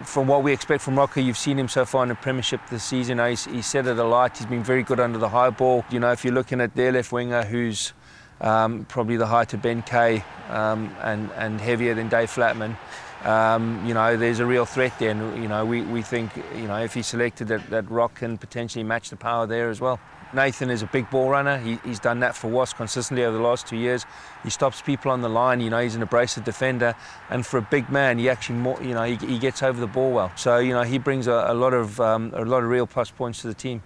[0.03, 2.83] From what we expect from Rocker, you've seen him so far in the Premiership this
[2.83, 3.17] season.
[3.17, 4.37] He's, he's set it alight.
[4.37, 5.85] He's been very good under the high ball.
[5.89, 7.93] You know, if you're looking at their left winger, who's
[8.39, 12.77] um, probably the height of Ben Kay um, and, and heavier than Dave Flatman,
[13.23, 15.09] um, you know, there's a real threat there.
[15.09, 18.37] And, you know, we, we think, you know, if he's selected, that, that Rock can
[18.37, 19.99] potentially match the power there as well.
[20.37, 21.57] Nathan is a big ball runner.
[21.57, 24.05] He, he's done that for Wasps consistently over the last two years.
[24.43, 25.59] He stops people on the line.
[25.59, 26.95] You know, he's an abrasive defender,
[27.31, 29.87] and for a big man, he actually more, you know he, he gets over the
[29.87, 30.31] ball well.
[30.35, 33.09] So you know he brings a, a lot of um, a lot of real plus
[33.09, 33.81] points to the team.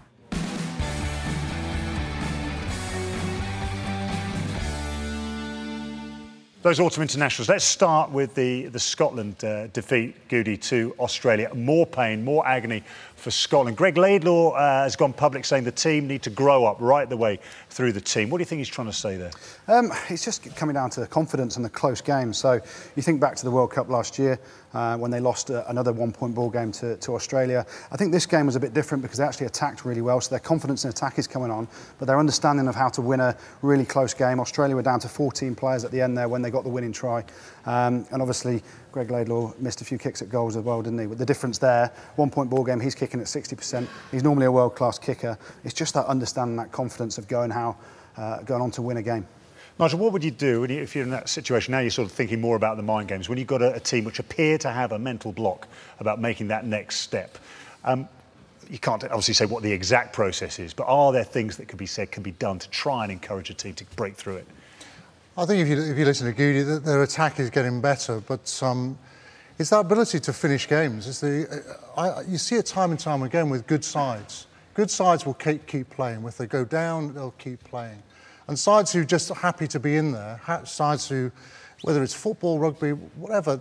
[6.63, 7.50] Those autumn internationals.
[7.50, 11.52] Let's start with the, the Scotland uh, defeat, Goody, to Australia.
[11.56, 12.84] More pain, more agony
[13.15, 13.78] for Scotland.
[13.78, 17.17] Greg Laidlaw uh, has gone public saying the team need to grow up right the
[17.17, 17.39] way
[17.71, 18.30] through the team.
[18.30, 19.32] What do you think he's trying to say there?
[19.67, 22.32] Um, it's just coming down to confidence and the close game.
[22.32, 22.62] So
[22.95, 24.39] you think back to the World Cup last year
[24.74, 27.66] uh, when they lost uh, another one-point ball game to, to Australia.
[27.92, 30.30] I think this game was a bit different because they actually attacked really well, so
[30.30, 31.68] their confidence in attack is coming on,
[32.00, 34.40] but their understanding of how to win a really close game.
[34.40, 36.92] Australia were down to 14 players at the end there when they got the winning
[36.92, 37.24] try,
[37.66, 41.06] um, and obviously Greg Laidlaw missed a few kicks at goals as well, didn't he?
[41.06, 43.88] But the difference there, one-point ball game, he's kicking at 60%.
[44.12, 45.38] He's normally a world-class kicker.
[45.64, 47.78] It's just that understanding, that confidence of going how
[48.18, 49.26] uh, going on to win a game.
[49.80, 51.72] Nigel, what would you do if you're in that situation?
[51.72, 53.30] Now you're sort of thinking more about the mind games.
[53.30, 55.68] When you've got a, a team which appear to have a mental block
[56.00, 57.38] about making that next step,
[57.84, 58.08] um,
[58.70, 61.80] you can't obviously say what the exact process is, but are there things that could
[61.80, 64.48] be said, can be done to try and encourage a team to break through it?
[65.38, 68.62] I think if you, if you listen to Goody, their attack is getting better, but
[68.62, 68.98] um,
[69.58, 71.08] it's that ability to finish games.
[71.08, 74.48] It's the, I, you see it time and time again with good sides.
[74.74, 76.24] Good sides will keep, keep playing.
[76.26, 78.02] If they go down, they'll keep playing.
[78.52, 81.32] And sides who are just happy to be in there, sides who,
[81.84, 83.58] whether it's football, rugby, whatever,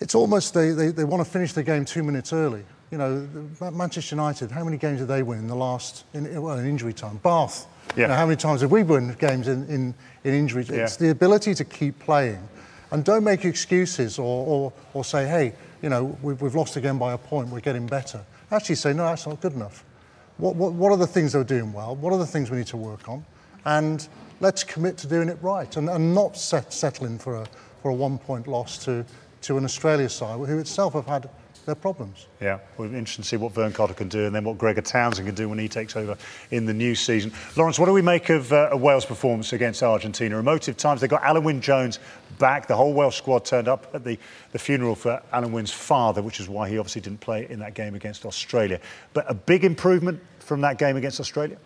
[0.00, 2.64] it's almost they, they, they want to finish the game two minutes early.
[2.90, 3.28] You know,
[3.72, 6.92] Manchester United, how many games did they win in the last, in, well, in injury
[6.92, 7.18] time?
[7.18, 8.02] Bath, yeah.
[8.02, 10.64] You know, how many times have we won games in, in, in injury?
[10.68, 10.78] Yeah.
[10.78, 12.48] It's the ability to keep playing.
[12.90, 16.98] And don't make excuses or, or, or say, hey, you know, we've, we've lost again
[16.98, 18.24] by a point, we're getting better.
[18.50, 19.84] Actually say, no, that's not good enough.
[20.38, 21.94] What, what, what are the things they're doing well?
[21.94, 23.24] What are the things we need to work on?
[23.64, 24.06] And
[24.40, 27.46] let's commit to doing it right and, and not set, settling for a,
[27.82, 29.04] for a one point loss to,
[29.42, 31.28] to an Australia side who itself have had
[31.68, 32.28] their problems.
[32.40, 35.28] Yeah, we're interested to see what Vern Cotter can do and then what Gregor Townsend
[35.28, 36.16] can do when he takes over
[36.50, 37.30] in the new season.
[37.56, 40.38] Lawrence, what do we make of uh, Wales' performance against Argentina?
[40.38, 41.02] Emotive times.
[41.02, 41.98] They got Alun Wyn Jones
[42.38, 42.68] back.
[42.68, 44.18] The whole Welsh squad turned up at the,
[44.52, 47.74] the funeral for Alun Wyn's father, which is why he obviously didn't play in that
[47.74, 48.80] game against Australia.
[49.12, 51.58] But a big improvement from that game against Australia?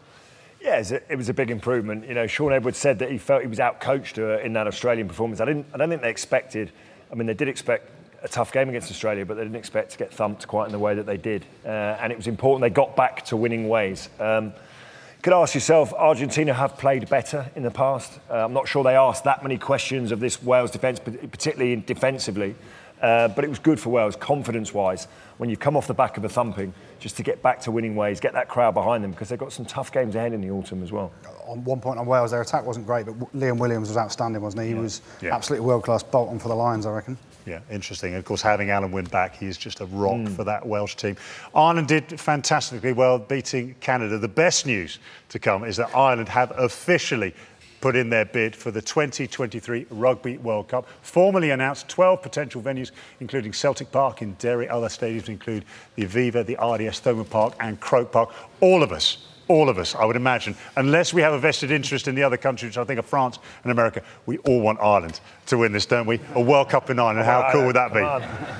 [0.63, 2.07] Yeah, it was a big improvement.
[2.07, 5.09] You know, Shaun Edwards said that he felt he was outcoached uh, in that Australian
[5.09, 5.41] performance.
[5.41, 5.67] I didn't.
[5.75, 6.71] I don't think they expected.
[7.11, 7.91] I mean, they did expect
[8.23, 10.79] a tough game against Australia, but they didn't expect to get thumped quite in the
[10.79, 11.45] way that they did.
[11.65, 14.09] Uh, and it was important they got back to winning ways.
[14.21, 18.21] Um, you could ask yourself, Argentina have played better in the past.
[18.31, 22.55] Uh, I'm not sure they asked that many questions of this Wales defence, particularly defensively.
[23.03, 26.25] Uh, but it was good for Wales, confidence-wise, when you come off the back of
[26.25, 29.29] a thumping, just to get back to winning ways, get that crowd behind them, because
[29.29, 31.11] they've got some tough games ahead in the autumn as well.
[31.47, 34.63] On one point on Wales, their attack wasn't great, but Liam Williams was outstanding, wasn't
[34.63, 34.69] he?
[34.69, 34.81] He yeah.
[34.81, 35.35] was yeah.
[35.35, 37.19] absolutely world-class bolt on for the Lions, I reckon.
[37.45, 38.15] Yeah, interesting.
[38.15, 40.37] Of course, having Alun Wyn back, he is just a rock mm.
[40.37, 41.17] for that Welsh team.
[41.57, 44.17] Ireland did fantastically well, beating Canada.
[44.17, 47.35] The best news to come is that Ireland have officially
[47.83, 50.87] put in their bid for the 2023 Rugby World Cup.
[51.03, 54.69] Formally announced 12 potential venues, including Celtic Park in Derry.
[54.69, 55.65] Other stadiums include
[55.97, 58.33] the Aviva, the RDS Thomond Park, and Croke Park.
[58.61, 62.09] All of us all of us, I would imagine, unless we have a vested interest
[62.09, 65.21] in the other countries, which I think are France and America, we all want Ireland
[65.47, 66.21] to win this, don't we?
[66.35, 67.27] A World Cup in Ireland.
[67.27, 68.01] How cool would that be?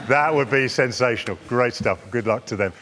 [0.09, 1.39] That would be sensational.
[1.49, 1.99] Great stuff.
[2.11, 2.73] Good luck to them.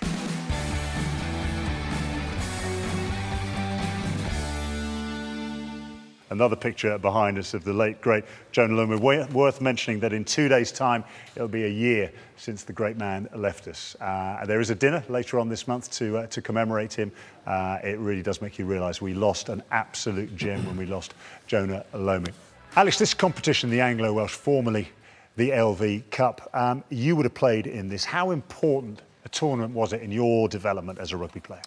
[6.30, 9.30] Another picture behind us of the late, great Jonah Lomu.
[9.32, 11.04] Worth mentioning that in two days' time,
[11.36, 13.94] it'll be a year since the great man left us.
[14.00, 17.12] Uh, there is a dinner later on this month to, uh, to commemorate him.
[17.46, 21.14] Uh, it really does make you realise we lost an absolute gem when we lost
[21.46, 22.32] Jonah Lomu.
[22.76, 24.88] Alex, this competition, the Anglo Welsh, formerly
[25.36, 28.04] the LV Cup, um, you would have played in this.
[28.04, 31.62] How important a tournament was it in your development as a rugby player?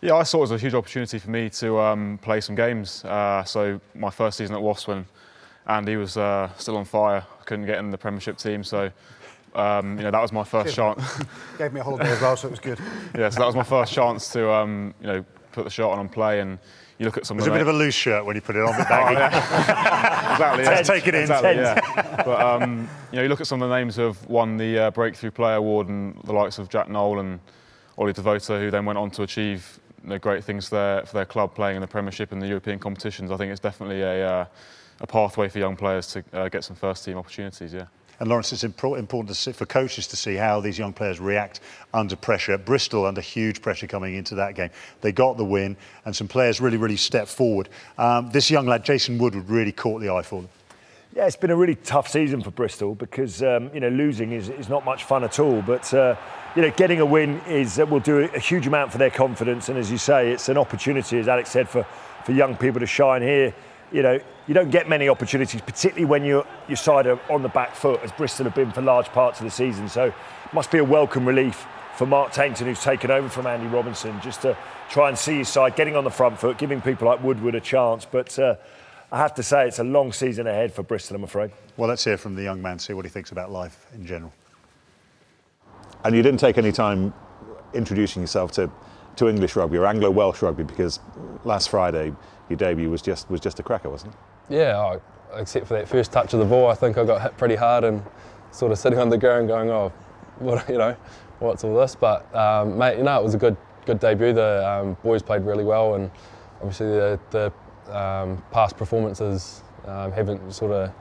[0.00, 3.04] Yeah, I saw it as a huge opportunity for me to um, play some games.
[3.04, 5.06] Uh, so my first season at Wasps when
[5.66, 8.92] Andy was uh, still on fire, I couldn't get in the Premiership team, so
[9.56, 11.02] um, you know that was my first chance.
[11.58, 12.78] Gave me a holiday as well, so it was good.
[13.18, 15.98] yeah, so that was my first chance to um, you know put the shirt on
[15.98, 16.58] and play and.
[17.00, 17.36] You look at some.
[17.36, 19.14] It was a bit of a loose shirt when you put it on, but baggy.
[19.14, 20.32] oh, yeah.
[20.32, 20.64] exactly.
[20.64, 20.82] Yeah.
[20.82, 21.20] Take it in.
[21.20, 22.22] Exactly, yeah.
[22.24, 24.78] But um, you know, you look at some of the names who have won the
[24.80, 27.38] uh, Breakthrough Player Award and the likes of Jack Nowell and
[27.96, 31.14] Ollie Devoto, who then went on to achieve you know, great things for their, for
[31.14, 33.30] their club playing in the Premiership and the European competitions.
[33.30, 34.46] I think it's definitely a, uh,
[35.00, 37.86] a pathway for young players to uh, get some first team opportunities, yeah.
[38.20, 41.60] And Lawrence, it's important see, for coaches to see how these young players react
[41.94, 42.58] under pressure.
[42.58, 44.70] Bristol under huge pressure coming into that game.
[45.02, 47.68] They got the win, and some players really, really stepped forward.
[47.96, 50.50] Um, this young lad, Jason Woodward, really caught the eye for them.
[51.14, 54.50] Yeah, it's been a really tough season for Bristol because um, you know losing is,
[54.50, 55.62] is not much fun at all.
[55.62, 56.16] But uh,
[56.58, 59.68] you know, getting a win is uh, will do a huge amount for their confidence.
[59.68, 61.86] And as you say, it's an opportunity, as Alex said, for,
[62.24, 63.54] for young people to shine here.
[63.92, 64.18] You know,
[64.48, 68.00] you don't get many opportunities, particularly when you're your side are on the back foot,
[68.02, 69.88] as Bristol have been for large parts of the season.
[69.88, 73.68] So, it must be a welcome relief for Mark Tainton, who's taken over from Andy
[73.68, 74.56] Robinson, just to
[74.90, 77.60] try and see his side getting on the front foot, giving people like Woodward a
[77.60, 78.04] chance.
[78.04, 78.56] But uh,
[79.12, 81.52] I have to say, it's a long season ahead for Bristol, I'm afraid.
[81.76, 84.32] Well, let's hear from the young man, see what he thinks about life in general.
[86.04, 87.12] And you didn't take any time
[87.74, 88.70] introducing yourself to,
[89.16, 91.00] to English rugby or Anglo Welsh rugby because
[91.44, 92.14] last Friday
[92.48, 94.18] your debut was just was just a cracker, wasn't it?
[94.54, 94.98] Yeah,
[95.34, 97.84] except for that first touch of the ball, I think I got hit pretty hard
[97.84, 98.02] and
[98.50, 99.92] sort of sitting on the ground going, oh,
[100.38, 100.96] what you know,
[101.38, 101.94] what's all this?
[101.94, 103.56] But um, mate, you know, it was a good
[103.86, 104.32] good debut.
[104.32, 106.10] The um, boys played really well, and
[106.60, 110.92] obviously the, the um, past performances um, haven't sort of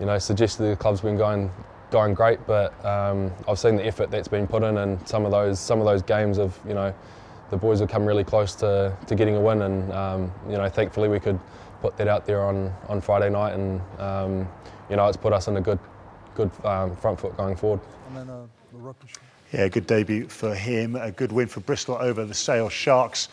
[0.00, 1.50] you know suggested the club's been going
[1.94, 5.30] going great, but um, I've seen the effort that's been put in, and some of
[5.30, 6.92] those some of those games of you know
[7.50, 10.68] the boys have come really close to, to getting a win, and um, you know
[10.68, 11.38] thankfully we could
[11.80, 14.48] put that out there on, on Friday night, and um,
[14.90, 15.78] you know it's put us in a good
[16.34, 17.78] good um, front foot going forward.
[18.08, 18.92] And then, uh,
[19.52, 20.96] yeah, good debut for him.
[20.96, 23.28] A good win for Bristol over the Sale Sharks.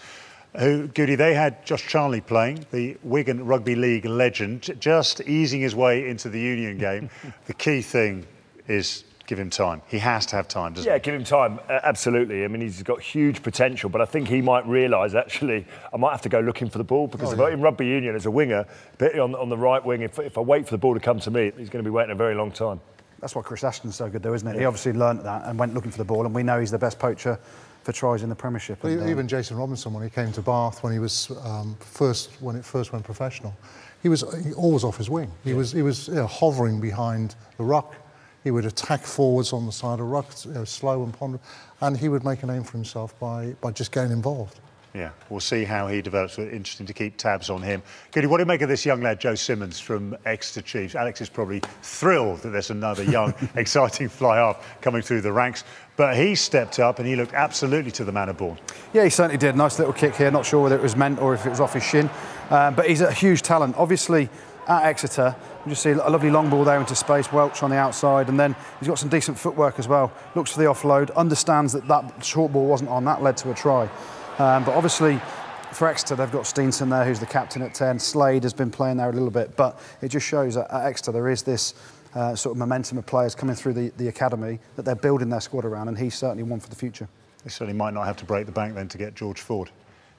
[0.59, 5.73] Who, Goody, they had Josh Charnley playing, the Wigan Rugby League legend, just easing his
[5.73, 7.09] way into the Union game.
[7.47, 8.27] the key thing
[8.67, 9.81] is give him time.
[9.87, 10.95] He has to have time, doesn't yeah, he?
[10.95, 11.59] Yeah, give him time.
[11.69, 12.43] Uh, absolutely.
[12.43, 16.11] I mean, he's got huge potential, but I think he might realise actually I might
[16.11, 17.53] have to go looking for the ball because oh, yeah.
[17.53, 18.65] in rugby union as a winger,
[19.01, 21.31] on, on the right wing, if, if I wait for the ball to come to
[21.31, 22.81] me, he's going to be waiting a very long time.
[23.21, 24.55] That's why Chris Ashton's so good, though, isn't it?
[24.55, 24.61] Yeah.
[24.61, 26.79] He obviously learnt that and went looking for the ball, and we know he's the
[26.79, 27.39] best poacher
[27.83, 28.83] for tries in the Premiership.
[28.83, 31.77] Well, and, even uh, Jason Robinson, when he came to Bath, when he was um,
[31.79, 33.55] first, when it first went professional,
[34.03, 35.31] he was he always off his wing.
[35.43, 35.55] He yeah.
[35.55, 37.95] was he was you know, hovering behind the ruck
[38.43, 41.39] he would attack forwards on the side of ruck, you know, slow and ponder,
[41.81, 44.59] and he would make a name for himself by, by just getting involved.
[44.93, 46.37] Yeah, we'll see how he develops.
[46.37, 47.81] Interesting to keep tabs on him.
[48.11, 50.95] Goody, what do you make of this young lad, Joe Simmonds from Exeter Chiefs?
[50.95, 55.63] Alex is probably thrilled that there's another young, exciting fly half coming through the ranks.
[55.95, 58.57] But he stepped up and he looked absolutely to the manner born.
[58.91, 59.55] Yeah, he certainly did.
[59.55, 60.29] Nice little kick here.
[60.29, 62.09] Not sure whether it was meant or if it was off his shin.
[62.49, 63.77] Um, but he's a huge talent.
[63.77, 64.29] Obviously,
[64.67, 65.35] at Exeter.
[65.65, 68.39] You just see a lovely long ball there into space, Welch on the outside, and
[68.39, 70.11] then he's got some decent footwork as well.
[70.33, 73.53] Looks for the offload, understands that that short ball wasn't on, that led to a
[73.53, 73.83] try.
[74.39, 75.21] Um, but obviously,
[75.71, 77.99] for Exeter, they've got Steenson there, who's the captain at 10.
[77.99, 81.11] Slade has been playing there a little bit, but it just shows that at Exeter
[81.11, 81.75] there is this
[82.15, 85.41] uh, sort of momentum of players coming through the, the academy that they're building their
[85.41, 87.07] squad around, and he's certainly one for the future.
[87.43, 89.69] They certainly might not have to break the bank then to get George Ford.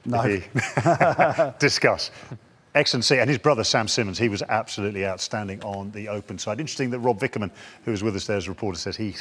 [0.05, 0.22] No.
[1.59, 2.11] Discuss.
[2.74, 3.18] Excellent see.
[3.18, 6.58] And his brother, Sam Simmonds, he was absolutely outstanding on the open side.
[6.58, 7.50] Interesting that Rob Vickerman,
[7.85, 9.14] who was with us there as a reporter, says he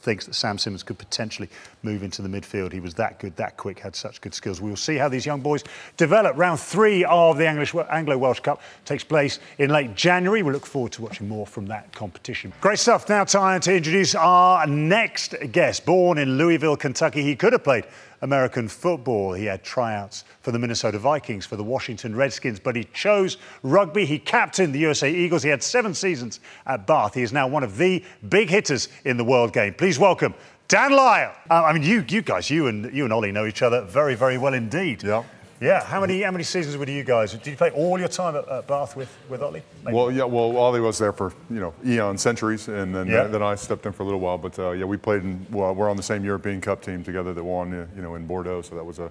[0.00, 1.48] thinks that Sam Simmonds could potentially
[1.82, 2.72] move into the midfield.
[2.72, 4.60] He was that good, that quick, had such good skills.
[4.60, 5.64] We'll see how these young boys
[5.96, 6.36] develop.
[6.36, 10.42] Round three of the Anglo-Welsh Cup takes place in late January.
[10.42, 12.52] We look forward to watching more from that competition.
[12.60, 13.08] Great stuff.
[13.08, 15.84] Now time to introduce our next guest.
[15.84, 17.86] Born in Louisville, Kentucky, he could have played
[18.22, 19.32] American football.
[19.32, 24.04] He had tryouts for the Minnesota Vikings, for the Washington Redskins, but he chose rugby.
[24.04, 25.42] He captained the USA Eagles.
[25.42, 27.14] He had seven seasons at Bath.
[27.14, 29.74] He is now one of the big hitters in the world game.
[29.74, 30.34] Please welcome
[30.68, 31.32] Dan Lyle.
[31.48, 34.16] Uh, I mean, you, you guys, you and you and Ollie know each other very,
[34.16, 35.02] very well indeed.
[35.02, 35.22] Yeah.
[35.60, 37.32] Yeah, how many how many seasons were you guys?
[37.32, 39.62] Did you play all your time at, at Bath with, with Ollie?
[39.84, 39.96] Maybe?
[39.96, 43.24] Well, yeah, well, Ollie was there for you know eon centuries, and then yeah.
[43.24, 44.36] then I stepped in for a little while.
[44.36, 45.46] But uh, yeah, we played in.
[45.50, 48.26] Well, we're on the same European Cup team together that won, uh, you know, in
[48.26, 48.62] Bordeaux.
[48.62, 49.10] So that was a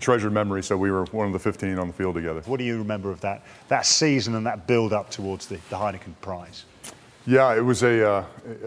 [0.00, 0.62] treasured memory.
[0.62, 2.40] So we were one of the 15 on the field together.
[2.46, 5.76] What do you remember of that that season and that build up towards the, the
[5.76, 6.64] Heineken Prize?
[7.26, 8.24] Yeah, it was a, uh,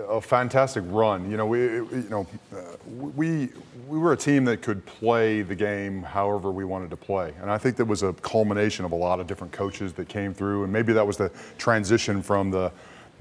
[0.10, 1.30] a fantastic run.
[1.30, 3.49] You know, we, you know, uh, we,
[3.88, 7.34] we were a team that could play the game however we wanted to play.
[7.41, 10.34] And I think that was a culmination of a lot of different coaches that came
[10.34, 10.63] through.
[10.65, 12.71] And maybe that was the transition from the,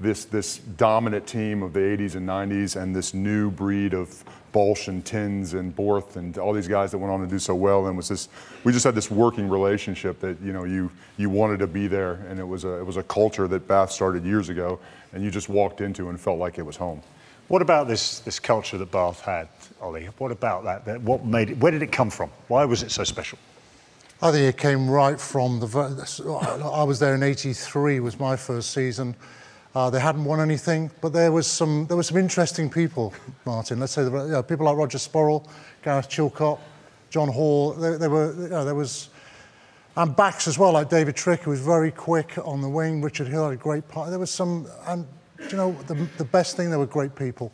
[0.01, 4.89] this, this dominant team of the 80s and 90s and this new breed of Bolsch
[4.89, 7.87] and Tins and Borth and all these guys that went on to do so well.
[7.87, 8.27] And was this,
[8.65, 12.13] we just had this working relationship that, you know, you, you wanted to be there.
[12.27, 14.79] And it was a, it was a culture that Bath started years ago
[15.13, 17.01] and you just walked into and felt like it was home.
[17.47, 19.47] What about this, this culture that Bath had,
[19.81, 20.05] Ollie?
[20.17, 21.01] What about that?
[21.01, 22.29] what made it, where did it come from?
[22.47, 23.37] Why was it so special?
[24.21, 25.67] I think it came right from the.
[26.75, 27.99] I was there in '83.
[27.99, 29.15] Was my first season.
[29.75, 33.13] Uh, they hadn't won anything, but there was some there were some interesting people,
[33.45, 33.79] Martin.
[33.79, 35.47] Let's say you know, people like Roger Spurrell,
[35.83, 36.59] Gareth Chilcott,
[37.11, 37.73] John Hall.
[37.73, 39.09] There, there were you know, there was
[39.97, 43.01] and backs as well, like David Trick, who was very quick on the wing.
[43.01, 44.11] Richard Hill had a great part.
[44.11, 45.07] There was some, and
[45.49, 47.51] you know, the, the best thing, there were great people.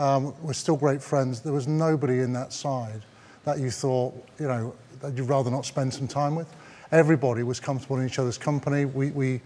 [0.00, 1.42] Um, we're still great friends.
[1.42, 3.02] There was nobody in that side
[3.44, 6.48] that you thought, you know, that you'd rather not spend some time with.
[6.90, 8.86] Everybody was comfortable in each other's company.
[8.86, 9.42] We, we,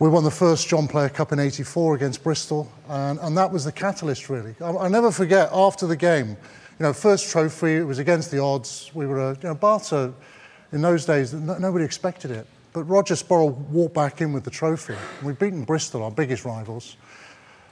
[0.00, 3.64] we won the first John Player Cup in 84 against Bristol, and, and that was
[3.64, 4.56] the catalyst, really.
[4.60, 8.40] I, I never forget, after the game, you know, first trophy, it was against the
[8.40, 8.90] odds.
[8.94, 10.12] We were, a, you know, Barca,
[10.72, 12.48] in those days, no, nobody expected it.
[12.72, 14.96] But Roger Spurrell walked back in with the trophy.
[15.22, 16.96] We'd beaten Bristol, our biggest rivals.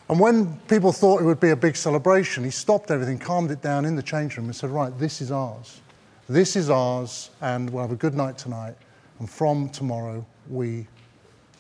[0.09, 3.63] And when people thought it would be a big celebration, he stopped everything, calmed it
[3.63, 5.81] down in the change room, and said, Right, this is ours.
[6.29, 8.75] This is ours, and we'll have a good night tonight.
[9.19, 10.87] And from tomorrow, we,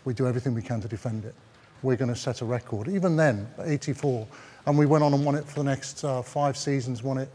[0.04, 1.35] we do everything we can to defend it.
[1.83, 2.88] We're going to set a record.
[2.88, 4.26] Even then, 84.
[4.66, 7.28] And we went on and won it for the next uh, five seasons, won it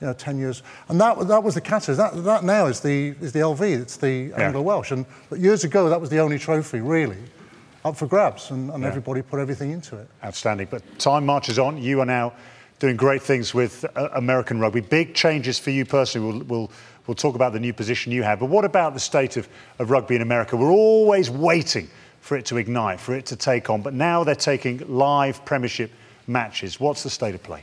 [0.00, 0.62] you know, 10 years.
[0.88, 1.98] And that, that was the catalyst.
[1.98, 4.46] That, that now is the, is the LV, it's the yeah.
[4.46, 4.90] Anglo-Welsh.
[4.90, 7.18] And but years ago, that was the only trophy, really,
[7.84, 8.88] up for grabs, and, and yeah.
[8.88, 10.08] everybody put everything into it.
[10.24, 10.68] Outstanding.
[10.70, 11.82] But time marches on.
[11.82, 12.32] You are now
[12.78, 14.80] doing great things with uh, American rugby.
[14.80, 16.32] Big changes for you personally.
[16.32, 16.70] We'll, we'll,
[17.06, 18.40] we'll talk about the new position you have.
[18.40, 20.56] But what about the state of, of rugby in America?
[20.56, 21.88] We're always waiting
[22.20, 23.82] for it to ignite, for it to take on.
[23.82, 25.90] But now they're taking live Premiership
[26.26, 26.80] matches.
[26.80, 27.62] What's the state of play?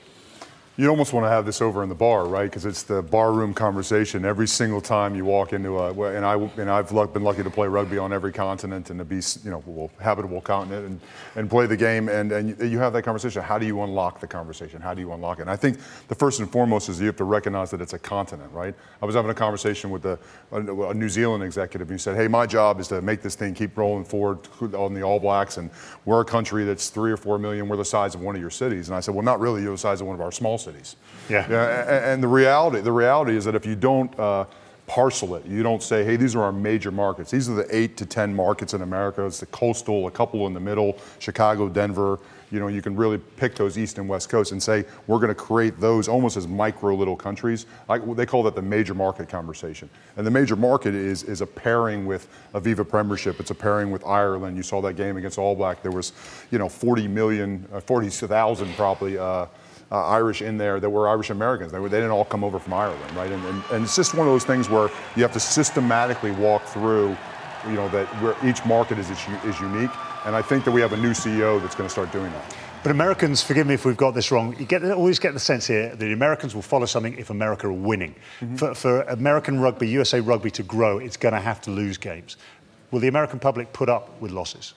[0.77, 2.49] You almost want to have this over in the bar, right?
[2.49, 5.91] Because it's the barroom conversation every single time you walk into a.
[6.15, 9.21] And I and I've been lucky to play rugby on every continent and to be
[9.43, 10.99] you know habitable continent and,
[11.35, 12.07] and play the game.
[12.07, 13.41] And and you have that conversation.
[13.41, 14.79] How do you unlock the conversation?
[14.79, 15.41] How do you unlock it?
[15.41, 17.99] And I think the first and foremost is you have to recognize that it's a
[17.99, 18.73] continent, right?
[19.01, 20.17] I was having a conversation with a,
[20.51, 23.77] a, New Zealand executive he said, "Hey, my job is to make this thing keep
[23.77, 24.39] rolling forward
[24.73, 25.69] on the All Blacks, and
[26.05, 27.67] we're a country that's three or four million.
[27.67, 29.61] We're the size of one of your cities." And I said, "Well, not really.
[29.61, 30.95] You're the size of one of our small cities.
[31.29, 31.47] Yeah.
[31.49, 34.45] yeah and, the reality, the reality is that if you don't uh,
[34.87, 37.31] parcel it, you don't say, hey, these are our major markets.
[37.31, 39.25] These are the eight to 10 markets in America.
[39.25, 42.19] It's the coastal, a couple in the middle, Chicago, Denver.
[42.51, 45.29] You know, you can really pick those east and west coasts and say, we're going
[45.29, 47.65] to create those almost as micro little countries.
[47.87, 49.89] they call that the major market conversation.
[50.17, 53.39] And the major market is, is a pairing with Aviva Premiership.
[53.39, 54.57] It's a pairing with Ireland.
[54.57, 55.81] You saw that game against All Black.
[55.81, 56.11] There was,
[56.51, 59.17] you know, 40 million, uh, 40,000 probably.
[59.17, 59.45] Uh,
[59.91, 61.71] uh, Irish in there that were Irish Americans.
[61.71, 63.31] They, were, they didn't all come over from Ireland, right?
[63.31, 66.63] And, and, and, it's just one of those things where you have to systematically walk
[66.63, 67.17] through,
[67.67, 69.91] you know, that where each market is, is unique.
[70.25, 72.55] And I think that we have a new CEO that's going to start doing that.
[72.83, 75.67] But Americans, forgive me if we've got this wrong, you get, always get the sense
[75.67, 78.15] here that the Americans will follow something if America are winning.
[78.39, 78.55] Mm-hmm.
[78.55, 82.37] For, for American rugby, USA rugby to grow, it's going to have to lose games.
[82.89, 84.73] Will the American public put up with losses?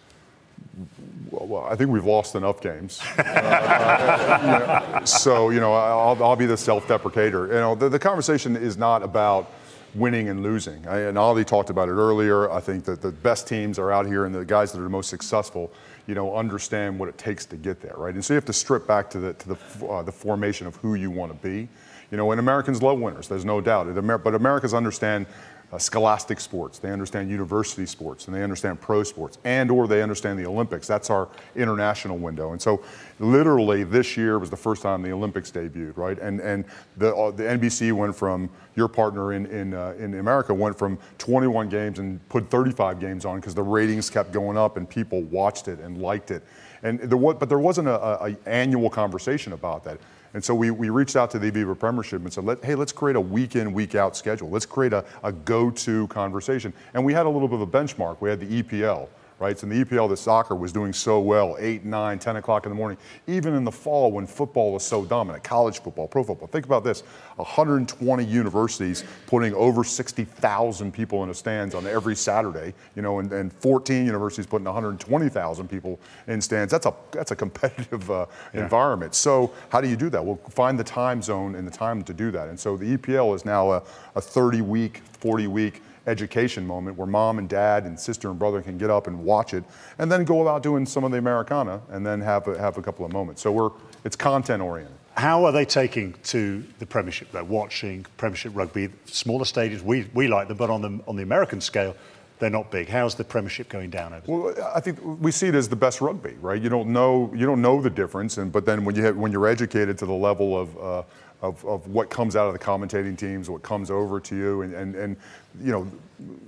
[1.31, 3.01] Well, I think we've lost enough games.
[3.19, 7.49] uh, you know, so, you know, I'll, I'll be the self-deprecator.
[7.49, 9.51] You know, the, the, conversation is not about
[9.95, 10.87] winning and losing.
[10.87, 12.51] I, and Ali talked about it earlier.
[12.51, 14.91] I think that the best teams are out here and the guys that are the
[14.91, 15.73] most successful,
[16.07, 18.15] you know, understand what it takes to get there, right?
[18.15, 20.77] And so you have to strip back to the, to the, uh, the formation of
[20.77, 21.69] who you want to be.
[22.11, 23.93] You know, and Americans love winners, there's no doubt.
[24.23, 25.27] But Americans understand
[25.75, 30.03] uh, scholastic sports, they understand university sports, and they understand pro sports, and or they
[30.03, 30.87] understand the Olympics.
[30.87, 32.53] That's our international window.
[32.53, 32.81] And so,
[33.19, 36.17] literally, this year was the first time the Olympics debuted, right?
[36.21, 36.65] And and
[36.97, 40.97] the uh, the NBC went from your partner in in uh, in America went from
[41.19, 45.23] 21 games and put 35 games on because the ratings kept going up and people
[45.23, 46.45] watched it and liked it.
[46.85, 49.99] And there was, but there wasn't a, a, a annual conversation about that.
[50.35, 52.93] And so we, we reached out to the Aviva Premiership and said, Let, hey, let's
[52.93, 54.51] create a week in, week out schedule.
[54.51, 56.73] Let's create a, a go to conversation.
[56.93, 58.21] And we had a little bit of a benchmark.
[58.21, 59.59] We had the EPL right?
[59.59, 62.71] So in the EPL, the soccer was doing so well, 8, 9, 10 o'clock in
[62.71, 66.49] the morning, even in the fall when football was so dominant, college football, pro football.
[66.49, 67.03] Think about this
[67.37, 73.33] 120 universities putting over 60,000 people in the stands on every Saturday, you know, and,
[73.33, 76.71] and 14 universities putting 120,000 people in stands.
[76.71, 78.63] That's a, that's a competitive uh, yeah.
[78.63, 79.15] environment.
[79.15, 80.25] So how do you do that?
[80.25, 82.49] Well, find the time zone and the time to do that.
[82.49, 83.83] And so the EPL is now a,
[84.15, 88.61] a 30 week, 40 week education moment where mom and dad and sister and brother
[88.61, 89.65] can get up and watch it
[89.99, 92.83] and then go about doing some of the Americana and then have a, have a
[92.83, 93.43] couple of moments.
[93.43, 93.71] So we're,
[94.05, 94.97] it's content oriented.
[95.17, 97.31] How are they taking to the Premiership?
[97.31, 99.83] They're watching Premiership rugby, smaller stadiums.
[99.83, 101.95] We, we like them, but on the, on the American scale,
[102.41, 102.89] they're not big.
[102.89, 104.37] How's the Premiership going down over there?
[104.37, 106.61] Well, I think we see it as the best rugby, right?
[106.61, 109.31] You don't know you don't know the difference, and but then when you have, when
[109.31, 111.03] you're educated to the level of uh,
[111.45, 114.63] of, of what comes out of the commentating teams, what comes over to you.
[114.63, 115.17] And, and, and
[115.61, 115.91] you know,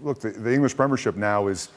[0.02, 1.68] look, the, the English Premiership now is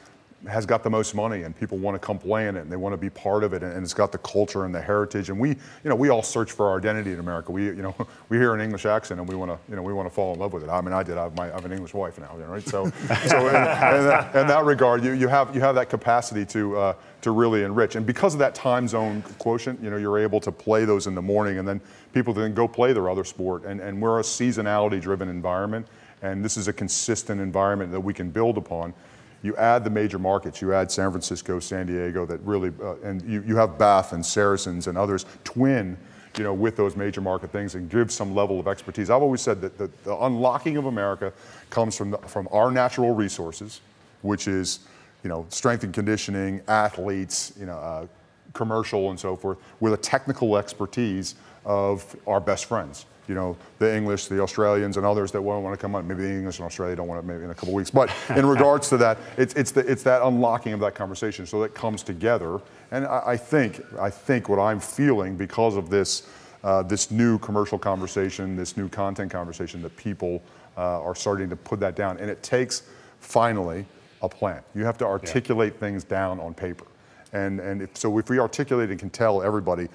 [0.47, 2.78] has got the most money and people want to come play in it and they
[2.78, 5.29] want to be part of it and it's got the culture and the heritage.
[5.29, 7.52] And we you know we all search for our identity in America.
[7.52, 7.96] We you know
[8.29, 10.33] we hear an English accent and we want to you know we want to fall
[10.33, 10.69] in love with it.
[10.69, 11.17] I mean I did.
[11.17, 12.65] I have, my, I have an English wife now right?
[12.67, 12.90] So
[13.27, 16.77] so in, in, that, in, that, regard you, you have you have that capacity to
[16.77, 17.96] uh, to really enrich.
[17.96, 21.15] And because of that time zone quotient you know you're able to play those in
[21.15, 21.81] the morning and then
[22.13, 23.65] people then go play their other sport.
[23.65, 25.87] And, and we're a seasonality driven environment
[26.21, 28.94] and this is a consistent environment that we can build upon
[29.42, 33.21] you add the major markets, you add San Francisco, San Diego, that really, uh, and
[33.21, 35.98] you, you have Bath and Saracens and others twin
[36.37, 39.10] you know, with those major market things and give some level of expertise.
[39.10, 41.33] I've always said that the, the unlocking of America
[41.69, 43.81] comes from, the, from our natural resources,
[44.21, 44.79] which is,
[45.23, 48.08] you know, strength and conditioning, athletes, you know, uh,
[48.54, 51.35] commercial and so forth, with a technical expertise
[51.69, 53.05] of our best friends.
[53.27, 56.07] You know, the English, the Australians, and others that won't want to come on.
[56.07, 57.91] Maybe the English and Australia don't want to, maybe in a couple weeks.
[57.91, 61.61] But in regards to that, it's, it's, the, it's that unlocking of that conversation so
[61.61, 62.59] that comes together.
[62.89, 66.27] And I, I think, I think what I'm feeling because of this,
[66.63, 70.41] uh, this new commercial conversation, this new content conversation, that people
[70.75, 72.17] uh, are starting to put that down.
[72.17, 72.81] And it takes,
[73.19, 73.85] finally,
[74.23, 74.63] a plan.
[74.73, 75.79] You have to articulate yeah.
[75.81, 76.87] things down on paper.
[77.31, 79.87] And, and if, so if we articulate and can tell everybody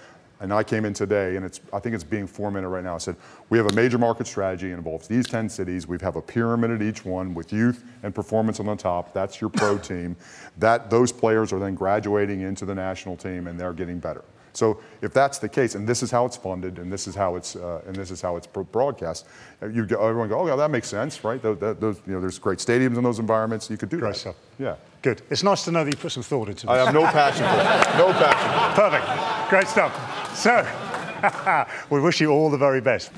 [0.44, 2.94] and I came in today, and it's, I think it's being foreminted right now.
[2.94, 3.16] I said,
[3.48, 4.70] we have a major market strategy.
[4.70, 5.88] It involves these 10 cities.
[5.88, 9.12] We have a pyramid at each one with youth and performance on the top.
[9.14, 10.16] That's your pro team.
[10.58, 14.22] That, those players are then graduating into the national team, and they're getting better.
[14.52, 17.34] So if that's the case, and this is how it's funded, and this is how
[17.34, 19.26] it's uh, and this is how it's broadcast,
[19.60, 21.42] uh, you go, everyone go, oh yeah, that makes sense, right?
[21.42, 23.68] Those, those, you know, there's great stadiums in those environments.
[23.68, 24.18] You could do Great that.
[24.18, 24.36] stuff.
[24.60, 24.76] Yeah.
[25.02, 25.22] Good.
[25.28, 26.70] It's nice to know that you put some thought into this.
[26.70, 27.98] I have no passion for it.
[27.98, 28.74] No passion.
[28.80, 29.50] Perfect.
[29.50, 30.13] Great stuff.
[30.34, 30.66] So,
[31.90, 33.10] we wish you all the very best.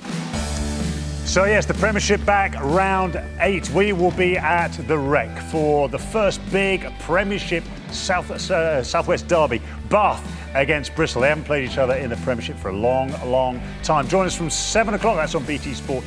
[1.24, 3.68] So, yes, the Premiership back, round eight.
[3.70, 9.60] We will be at the Rec for the first big Premiership South, uh, Southwest derby.
[9.88, 11.22] Bath against Bristol.
[11.22, 14.06] They haven't played each other in the Premiership for a long, long time.
[14.08, 16.04] Join us from 7 o'clock, that's on BT Sport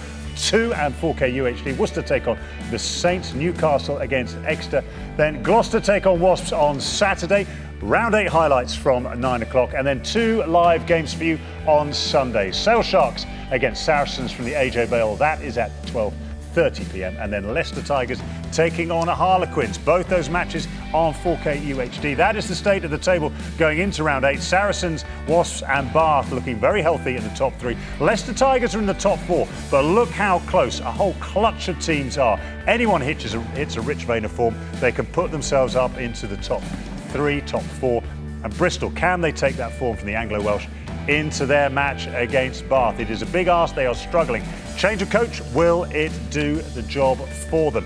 [0.47, 1.77] 2 and 4K UHD.
[1.77, 2.37] Worcester take on
[2.71, 4.83] the Saints, Newcastle against Exeter.
[5.17, 7.45] Then Gloucester take on Wasps on Saturday.
[7.81, 12.51] Round eight highlights from nine o'clock, and then two live games for you on Sunday.
[12.51, 15.15] Sale Sharks against Saracens from the AJ Bell.
[15.15, 17.15] That is at 12:30 p.m.
[17.17, 18.19] And then Leicester Tigers
[18.51, 19.77] taking on Harlequins.
[19.77, 22.15] Both those matches on 4K UHD.
[22.17, 24.41] That is the state of the table going into round eight.
[24.41, 27.77] Saracens, Wasps, and Bath looking very healthy in the top three.
[27.99, 31.79] Leicester Tigers are in the top four, but look how close a whole clutch of
[31.79, 32.39] teams are.
[32.67, 36.27] Anyone hits a, hits a rich vein of form, they can put themselves up into
[36.27, 36.61] the top
[37.09, 38.03] three, top four.
[38.43, 40.67] And Bristol, can they take that form from the Anglo Welsh
[41.07, 42.99] into their match against Bath?
[42.99, 44.43] It is a big ask, they are struggling.
[44.77, 47.17] Change of coach, will it do the job
[47.49, 47.85] for them?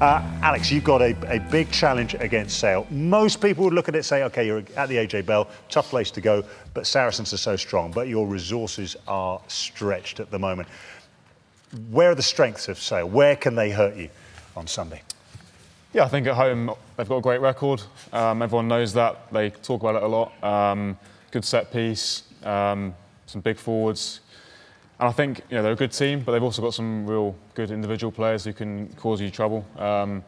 [0.00, 2.84] Uh, Alex, you've got a, a, big challenge against Sale.
[2.90, 5.88] Most people would look at it and say, okay, you're at the AJ Bell, tough
[5.88, 6.42] place to go,
[6.74, 10.68] but Saracens are so strong, but your resources are stretched at the moment.
[11.90, 13.08] Where are the strengths of Sale?
[13.08, 14.08] Where can they hurt you
[14.56, 15.00] on Sunday?
[15.92, 17.80] Yeah, I think at home they've got a great record.
[18.12, 19.32] Um, everyone knows that.
[19.32, 20.42] They talk about it a lot.
[20.42, 20.98] Um,
[21.30, 24.20] good set piece, um, some big forwards.
[25.00, 27.34] And I think you know, they're a good team, but they've also got some real
[27.54, 29.64] good individual players who can cause you trouble.
[29.76, 30.24] Um,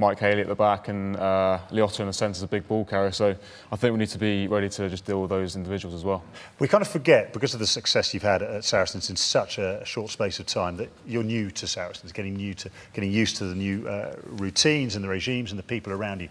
[0.00, 2.86] Mike Haley at the back and uh, Leota in the centre is a big ball
[2.86, 3.12] carrier.
[3.12, 3.36] So
[3.70, 6.24] I think we need to be ready to just deal with those individuals as well.
[6.58, 9.84] We kind of forget, because of the success you've had at Saracens in such a
[9.84, 13.44] short space of time, that you're new to Saracens, getting new to getting used to
[13.44, 16.30] the new uh, routines and the regimes and the people around you.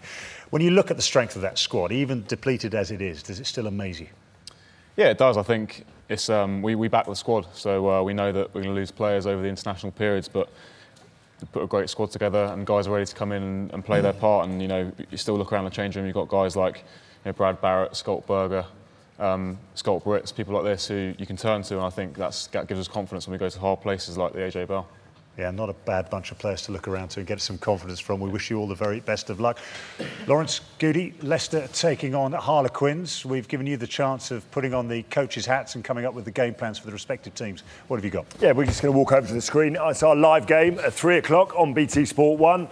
[0.50, 3.38] When you look at the strength of that squad, even depleted as it is, does
[3.38, 4.08] it still amaze you?
[4.96, 5.36] Yeah, it does.
[5.36, 8.62] I think it's um, we, we back the squad, so uh, we know that we're
[8.62, 10.48] going to lose players over the international periods, but
[11.40, 13.84] we put a great squad together and guys are ready to come in and, and
[13.84, 14.48] play their part.
[14.48, 16.82] And you know, you still look around the change room, you've got guys like you
[17.26, 18.64] know, Brad Barritt, Schalk Burger,
[19.18, 21.76] um, Schalk Brits, people like this who you can turn to.
[21.76, 24.40] And I think that gives us confidence when we go to hard places like the
[24.40, 24.86] AJ Bell
[25.40, 27.98] yeah, not a bad bunch of players to look around to and get some confidence
[27.98, 28.20] from.
[28.20, 29.58] We wish you all the very best of luck.
[30.26, 33.24] Lawrence Moody, Leicester taking on Harlequins.
[33.24, 36.26] We've given you the chance of putting on the coaches' hats and coming up with
[36.26, 37.62] the game plans for the respective teams.
[37.88, 38.26] What have you got?
[38.38, 39.78] Yeah, we're just going to walk over to the screen.
[39.80, 42.68] It's our live game at three o'clock on BT Sport 1.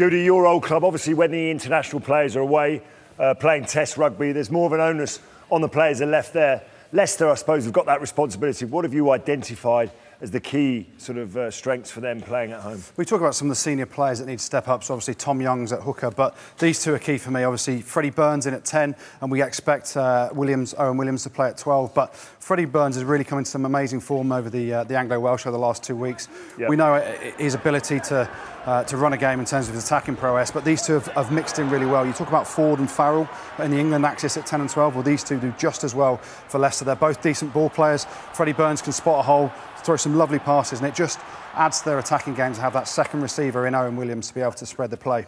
[0.00, 2.82] Moody, your old club, obviously, when the international players are away
[3.20, 5.20] uh, playing Test rugby, there's more of an onus
[5.52, 6.62] on the players that are left there.
[6.90, 8.64] Leicester, I suppose, have got that responsibility.
[8.64, 9.92] What have you identified
[10.22, 12.80] as the key sort of uh, strengths for them playing at home?
[12.96, 14.84] We talk about some of the senior players that need to step up.
[14.84, 17.42] So obviously Tom Youngs at hooker, but these two are key for me.
[17.42, 21.48] Obviously Freddie Burns in at 10, and we expect uh, Williams, Owen Williams to play
[21.48, 21.92] at 12.
[21.92, 25.18] But Freddie Burns has really come into some amazing form over the uh, the Anglo
[25.18, 26.28] Welsh over the last two weeks.
[26.56, 26.68] Yep.
[26.68, 28.30] We know uh, his ability to.
[28.62, 31.08] Uh, to run a game in terms of his attacking prowess, but these two have,
[31.08, 32.06] have, mixed in really well.
[32.06, 34.94] You talk about Ford and Farrell in the England axis at 10 and 12.
[34.94, 36.84] Well, these two do just as well for Leicester.
[36.84, 38.04] They're both decent ball players.
[38.34, 39.50] Freddie Burns can spot a hole,
[39.84, 41.18] throw some lovely passes, and it just
[41.54, 44.40] adds to their attacking game to have that second receiver in Owen Williams to be
[44.40, 45.26] able to spread the play.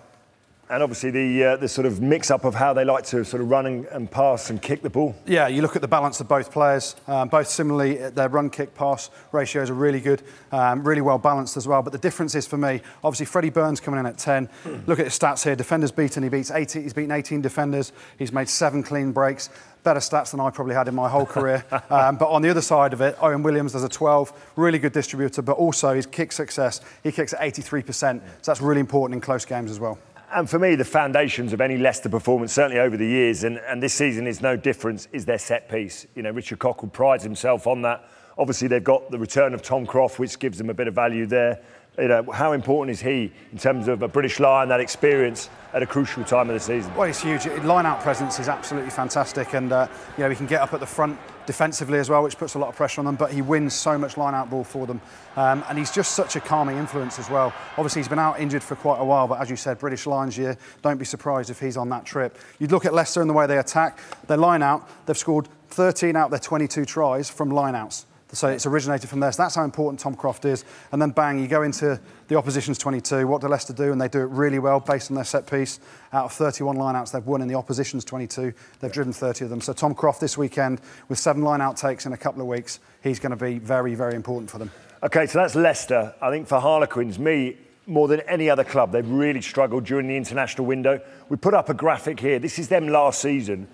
[0.71, 3.43] And obviously the uh, the sort of mix up of how they like to sort
[3.43, 5.15] of run and, and, pass and kick the ball.
[5.27, 6.97] Yeah, you look at the balance of both players.
[7.07, 11.19] Um, both similarly, uh, their run kick pass ratios are really good, um, really well
[11.19, 11.83] balanced as well.
[11.83, 14.49] But the difference is for me, obviously Freddie Burns coming in at 10.
[14.87, 18.33] look at his stats here: defenders beaten, he beats 80, he's beaten 18 defenders, he's
[18.33, 19.51] made seven clean breaks
[19.83, 21.62] better stats than I probably had in my whole career.
[21.91, 24.93] Um, but on the other side of it, Owen Williams does a 12, really good
[24.93, 27.93] distributor, but also his kick success, he kicks at 83%.
[27.93, 29.99] So that's really important in close games as well
[30.35, 33.82] and for me, the foundations of any Leicester performance, certainly over the years, and, and
[33.82, 36.07] this season is no difference, is their set piece.
[36.16, 38.09] You know, Richard Cockerill prides himself on that.
[38.37, 41.26] Obviously, they've got the return of Tom Croft, which gives them a bit of value
[41.26, 41.62] there.
[41.97, 45.85] You know, how important is he in terms of a British Lion, that experience at
[45.85, 46.93] a crucial time of the season?
[46.97, 47.47] Well, he's huge.
[47.62, 49.87] Line out presence is absolutely fantastic, and uh,
[50.18, 51.16] you know he can get up at the front
[51.47, 53.16] defensively as well, which puts a lot of pressure on them.
[53.16, 55.01] But he wins so much line out ball for them.
[55.36, 57.53] Um, and he's just such a calming influence as well.
[57.76, 60.38] Obviously, he's been out injured for quite a while, but as you said, British Lions
[60.38, 62.38] year, don't be surprised if he's on that trip.
[62.59, 63.99] You'd look at Leicester and the way they attack.
[64.26, 68.07] Their line out, they've scored 13 out of their 22 tries from line outs.
[68.35, 69.32] So it's originated from there.
[69.32, 70.64] So that's how important Tom Croft is.
[70.93, 73.26] And then bang, you go into the opposition's 22.
[73.26, 73.93] What do Leicester do?
[73.93, 75.80] And they do it really well based on their set piece.
[76.12, 79.61] Out of 31 lineouts they've won in the opposition's 22, they've driven 30 of them.
[79.61, 83.18] So Tom Croft this weekend with seven lineout takes in a couple of weeks, he's
[83.18, 84.70] going to be very, very important for them.
[85.03, 86.14] Okay, so that's Leicester.
[86.20, 87.57] I think for Harlequins, me,
[87.87, 91.01] more than any other club, they've really struggled during the international window.
[91.28, 92.39] We put up a graphic here.
[92.39, 93.68] This is them last season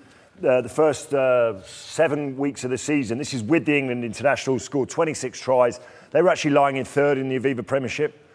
[0.45, 3.18] uh, the first uh, seven weeks of the season.
[3.18, 5.80] This is with the England international, scored 26 tries.
[6.11, 8.26] They were actually lying in third in the Aviva Premiership.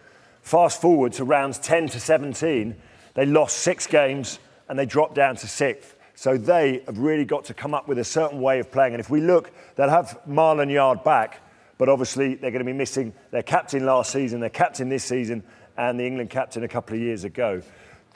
[0.42, 2.76] Fast forward to rounds 10 to 17,
[3.14, 4.38] they lost six games
[4.68, 5.96] and they dropped down to sixth.
[6.14, 8.94] So they have really got to come up with a certain way of playing.
[8.94, 11.40] And if we look, they'll have Marland Yarde back,
[11.78, 15.42] but obviously they're going to be missing their captain last season, their captain this season,
[15.76, 17.60] and the England captain a couple of years ago.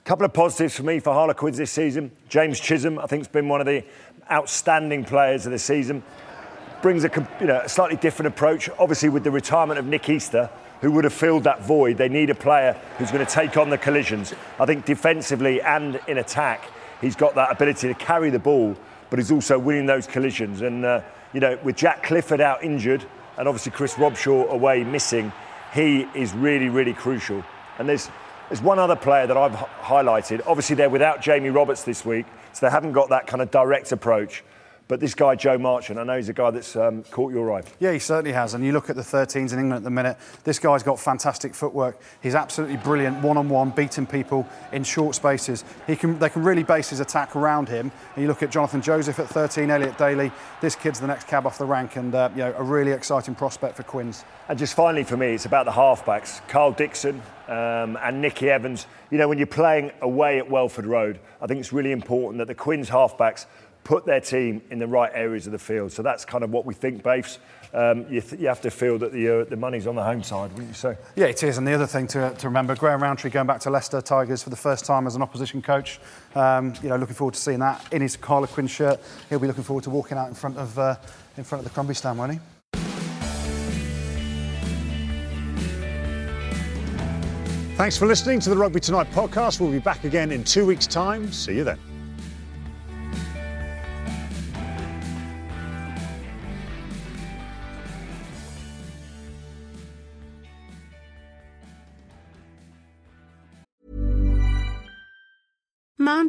[0.01, 2.11] A couple of positives for me for Harlequins this season.
[2.28, 3.84] James Chisholm, I think, has been one of the
[4.30, 6.03] outstanding players of the season.
[6.82, 8.70] Brings a, you know, a slightly different approach.
[8.78, 10.48] Obviously, with the retirement of Nick Easter,
[10.80, 13.68] who would have filled that void, they need a player who's going to take on
[13.68, 14.32] the collisions.
[14.59, 16.70] I think defensively and in attack,
[17.03, 18.74] he's got that ability to carry the ball,
[19.11, 20.62] but he's also winning those collisions.
[20.62, 21.03] And, uh,
[21.34, 23.05] you know, with Jack Clifford out injured
[23.36, 25.30] and obviously Chris Robshaw away missing,
[25.74, 27.44] he is really, really crucial.
[27.78, 28.09] And there's
[28.51, 30.42] there's one other player that I've highlighted.
[30.44, 33.92] Obviously, they're without Jamie Roberts this week, so they haven't got that kind of direct
[33.92, 34.42] approach.
[34.91, 37.62] But this guy, Joe Marchant, I know he's a guy that's um, caught your eye.
[37.78, 38.55] Yeah, he certainly has.
[38.55, 41.55] And you look at the 13s in England at the minute, this guy's got fantastic
[41.55, 42.01] footwork.
[42.20, 45.64] He's absolutely brilliant one on one, beating people in short spaces.
[45.86, 47.93] He can, they can really base his attack around him.
[48.16, 50.32] And you look at Jonathan Joseph at 13, Elliot Daly.
[50.61, 53.36] This kid's the next cab off the rank and uh, you know, a really exciting
[53.36, 54.24] prospect for Quins.
[54.49, 56.41] And just finally for me, it's about the halfbacks.
[56.49, 58.88] Karl Dickson um, and Nicky Evans.
[59.12, 62.49] You know, when you're playing away at Welford Road, I think it's really important that
[62.49, 63.47] the Quins halfbacks
[63.91, 65.91] put their team in the right areas of the field.
[65.91, 67.41] So that's kind of what we think, Bates.
[67.74, 70.22] Um, you, th- you, have to feel that the, uh, the money's on the home
[70.22, 70.97] side, wouldn't you say?
[71.16, 71.59] Yeah, it is.
[71.59, 74.51] And the other thing to, to remember, Graham Rowntree going back to Leicester Tigers for
[74.51, 75.99] the first time as an opposition coach.
[76.36, 79.01] Um, you know, looking forward to seeing that in his Carla Harlequin shirt.
[79.28, 80.95] He'll be looking forward to walking out in front of uh,
[81.36, 82.38] in front of the Crumbie stand, won't he?
[87.74, 89.61] Thanks for listening to the Rugby Tonight podcast.
[89.61, 91.32] We'll be back again in two weeks' time.
[91.32, 91.89] See you then.